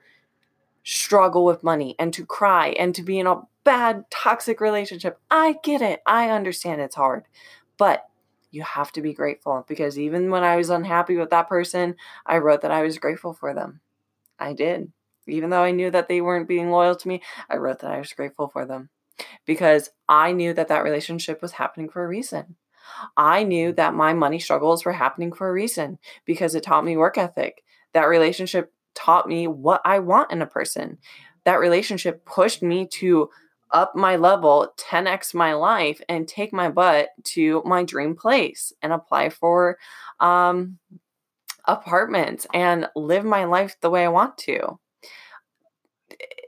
struggle 0.85 1.45
with 1.45 1.63
money 1.63 1.95
and 1.99 2.13
to 2.15 2.27
cry 2.27 2.69
and 2.71 2.95
to 2.95 3.03
be 3.03 3.19
in 3.19 3.27
a 3.27 3.43
bad, 3.65 4.05
toxic 4.11 4.61
relationship. 4.61 5.19
I 5.31 5.57
get 5.63 5.81
it. 5.81 6.01
I 6.07 6.31
understand 6.31 6.81
it's 6.81 6.97
hard. 6.97 7.25
But 7.79 8.07
you 8.51 8.63
have 8.63 8.93
to 8.93 9.01
be 9.01 9.15
grateful 9.15 9.65
because 9.67 9.99
even 9.99 10.31
when 10.31 10.43
I 10.43 10.57
was 10.57 10.71
unhappy 10.71 11.17
with 11.17 11.31
that 11.31 11.49
person, 11.49 11.95
I 12.27 12.39
wrote 12.39 12.63
that 12.63 12.71
I 12.71 12.83
was 12.83 12.99
grateful 12.99 13.33
for 13.33 13.55
them. 13.55 13.81
I 14.39 14.53
did. 14.53 14.93
Even 15.27 15.51
though 15.51 15.63
I 15.63 15.71
knew 15.71 15.91
that 15.91 16.09
they 16.09 16.21
weren't 16.21 16.49
being 16.49 16.71
loyal 16.71 16.97
to 16.97 17.09
me, 17.09 17.23
I 17.49 17.57
wrote 17.57 17.79
that 17.79 17.93
I 17.93 17.99
was 17.99 18.13
grateful 18.13 18.49
for 18.49 18.67
them 18.67 18.91
because 19.47 19.91
I 20.09 20.33
knew 20.33 20.53
that 20.55 20.69
that 20.69 20.83
relationship 20.83 21.41
was 21.41 21.53
happening 21.53 21.89
for 21.89 22.05
a 22.05 22.09
reason. 22.09 22.57
I 23.17 23.45
knew 23.45 23.73
that 23.75 23.95
my 23.95 24.13
money 24.13 24.39
struggles 24.39 24.85
were 24.85 24.93
happening 24.93 25.33
for 25.33 25.49
a 25.49 25.53
reason 25.53 25.99
because 26.25 26.55
it 26.55 26.63
taught 26.63 26.85
me 26.85 26.97
work 26.97 27.19
ethic. 27.19 27.63
That 27.95 28.05
relationship 28.05 28.73
taught 28.95 29.29
me 29.29 29.47
what 29.47 29.81
I 29.85 29.99
want 29.99 30.33
in 30.33 30.43
a 30.43 30.47
person. 30.47 30.99
That 31.45 31.61
relationship 31.61 32.25
pushed 32.25 32.63
me 32.63 32.87
to 32.89 33.31
up 33.73 33.97
my 33.97 34.17
level, 34.17 34.73
10x 34.79 35.35
my 35.35 35.55
life, 35.55 36.01
and 36.09 36.29
take 36.29 36.53
my 36.53 36.69
butt 36.69 37.09
to 37.25 37.63
my 37.65 37.83
dream 37.83 38.15
place 38.15 38.73
and 38.83 38.93
apply 38.93 39.31
for 39.31 39.79
um, 40.21 40.79
apartments 41.67 42.47
and 42.53 42.89
live 42.95 43.25
my 43.25 43.45
life 43.45 43.77
the 43.81 43.91
way 43.91 44.05
I 44.05 44.09
want 44.09 44.37
to. 44.39 44.79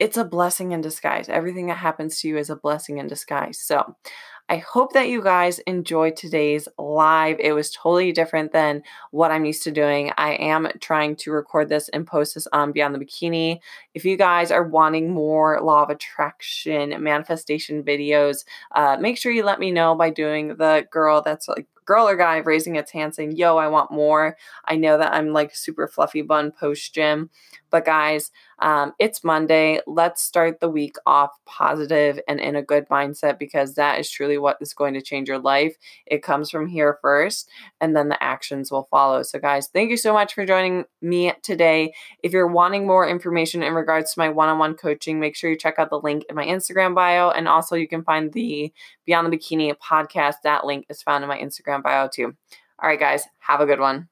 It's 0.00 0.16
a 0.16 0.24
blessing 0.24 0.72
in 0.72 0.80
disguise. 0.80 1.28
Everything 1.28 1.68
that 1.68 1.78
happens 1.78 2.20
to 2.20 2.28
you 2.28 2.36
is 2.36 2.50
a 2.50 2.56
blessing 2.56 2.98
in 2.98 3.06
disguise. 3.06 3.58
So, 3.60 3.96
I 4.50 4.58
hope 4.58 4.92
that 4.92 5.08
you 5.08 5.22
guys 5.22 5.58
enjoyed 5.60 6.16
today's 6.16 6.68
live. 6.76 7.38
It 7.40 7.52
was 7.52 7.70
totally 7.70 8.12
different 8.12 8.52
than 8.52 8.82
what 9.10 9.30
I'm 9.30 9.46
used 9.46 9.62
to 9.62 9.70
doing. 9.70 10.12
I 10.18 10.34
am 10.34 10.68
trying 10.80 11.16
to 11.16 11.32
record 11.32 11.70
this 11.70 11.88
and 11.88 12.06
post 12.06 12.34
this 12.34 12.46
on 12.52 12.72
Beyond 12.72 12.94
the 12.94 12.98
Bikini. 12.98 13.60
If 13.94 14.04
you 14.04 14.18
guys 14.18 14.50
are 14.50 14.62
wanting 14.62 15.10
more 15.10 15.62
law 15.62 15.82
of 15.82 15.88
attraction 15.88 17.02
manifestation 17.02 17.82
videos, 17.82 18.44
uh, 18.74 18.98
make 19.00 19.16
sure 19.16 19.32
you 19.32 19.44
let 19.44 19.60
me 19.60 19.70
know 19.70 19.94
by 19.94 20.10
doing 20.10 20.56
the 20.56 20.86
girl 20.90 21.22
that's 21.22 21.48
like 21.48 21.66
girl 21.84 22.08
or 22.08 22.16
guy 22.16 22.38
raising 22.38 22.76
its 22.76 22.90
hand 22.90 23.14
saying, 23.14 23.36
Yo, 23.36 23.56
I 23.56 23.68
want 23.68 23.90
more. 23.90 24.36
I 24.64 24.76
know 24.76 24.98
that 24.98 25.12
I'm 25.12 25.32
like 25.32 25.54
super 25.54 25.88
fluffy 25.88 26.22
bun 26.22 26.52
post 26.52 26.94
gym. 26.94 27.30
But 27.70 27.84
guys, 27.84 28.30
um, 28.60 28.92
it's 29.00 29.24
Monday. 29.24 29.80
Let's 29.86 30.22
start 30.22 30.60
the 30.60 30.68
week 30.68 30.94
off 31.06 31.30
positive 31.44 32.20
and 32.28 32.38
in 32.38 32.54
a 32.54 32.62
good 32.62 32.88
mindset 32.88 33.36
because 33.36 33.74
that 33.74 33.98
is 33.98 34.08
truly 34.08 34.38
what 34.38 34.58
is 34.60 34.72
going 34.72 34.94
to 34.94 35.02
change 35.02 35.28
your 35.28 35.40
life. 35.40 35.74
It 36.06 36.22
comes 36.22 36.50
from 36.50 36.68
here 36.68 36.98
first, 37.02 37.48
and 37.80 37.96
then 37.96 38.08
the 38.08 38.22
actions 38.22 38.70
will 38.70 38.86
follow. 38.92 39.24
So, 39.24 39.40
guys, 39.40 39.66
thank 39.66 39.90
you 39.90 39.96
so 39.96 40.12
much 40.12 40.34
for 40.34 40.46
joining 40.46 40.84
me 41.02 41.32
today. 41.42 41.92
If 42.22 42.32
you're 42.32 42.46
wanting 42.46 42.86
more 42.86 43.08
information 43.08 43.64
in 43.64 43.74
regards 43.74 44.14
to 44.14 44.20
my 44.20 44.28
one 44.28 44.48
on 44.48 44.58
one 44.58 44.74
coaching, 44.74 45.18
make 45.18 45.34
sure 45.34 45.50
you 45.50 45.56
check 45.56 45.78
out 45.78 45.90
the 45.90 45.98
link 45.98 46.24
in 46.30 46.36
my 46.36 46.46
Instagram 46.46 46.94
bio. 46.94 47.30
And 47.30 47.48
also, 47.48 47.74
you 47.74 47.88
can 47.88 48.04
find 48.04 48.32
the 48.32 48.72
Beyond 49.04 49.32
the 49.32 49.36
Bikini 49.36 49.74
podcast. 49.76 50.36
That 50.44 50.64
link 50.64 50.86
is 50.88 51.02
found 51.02 51.24
in 51.24 51.28
my 51.28 51.38
Instagram 51.74 51.82
bio 51.82 52.08
too. 52.12 52.34
All 52.82 52.88
right, 52.88 52.98
guys, 52.98 53.24
have 53.40 53.60
a 53.60 53.66
good 53.66 53.80
one. 53.80 54.08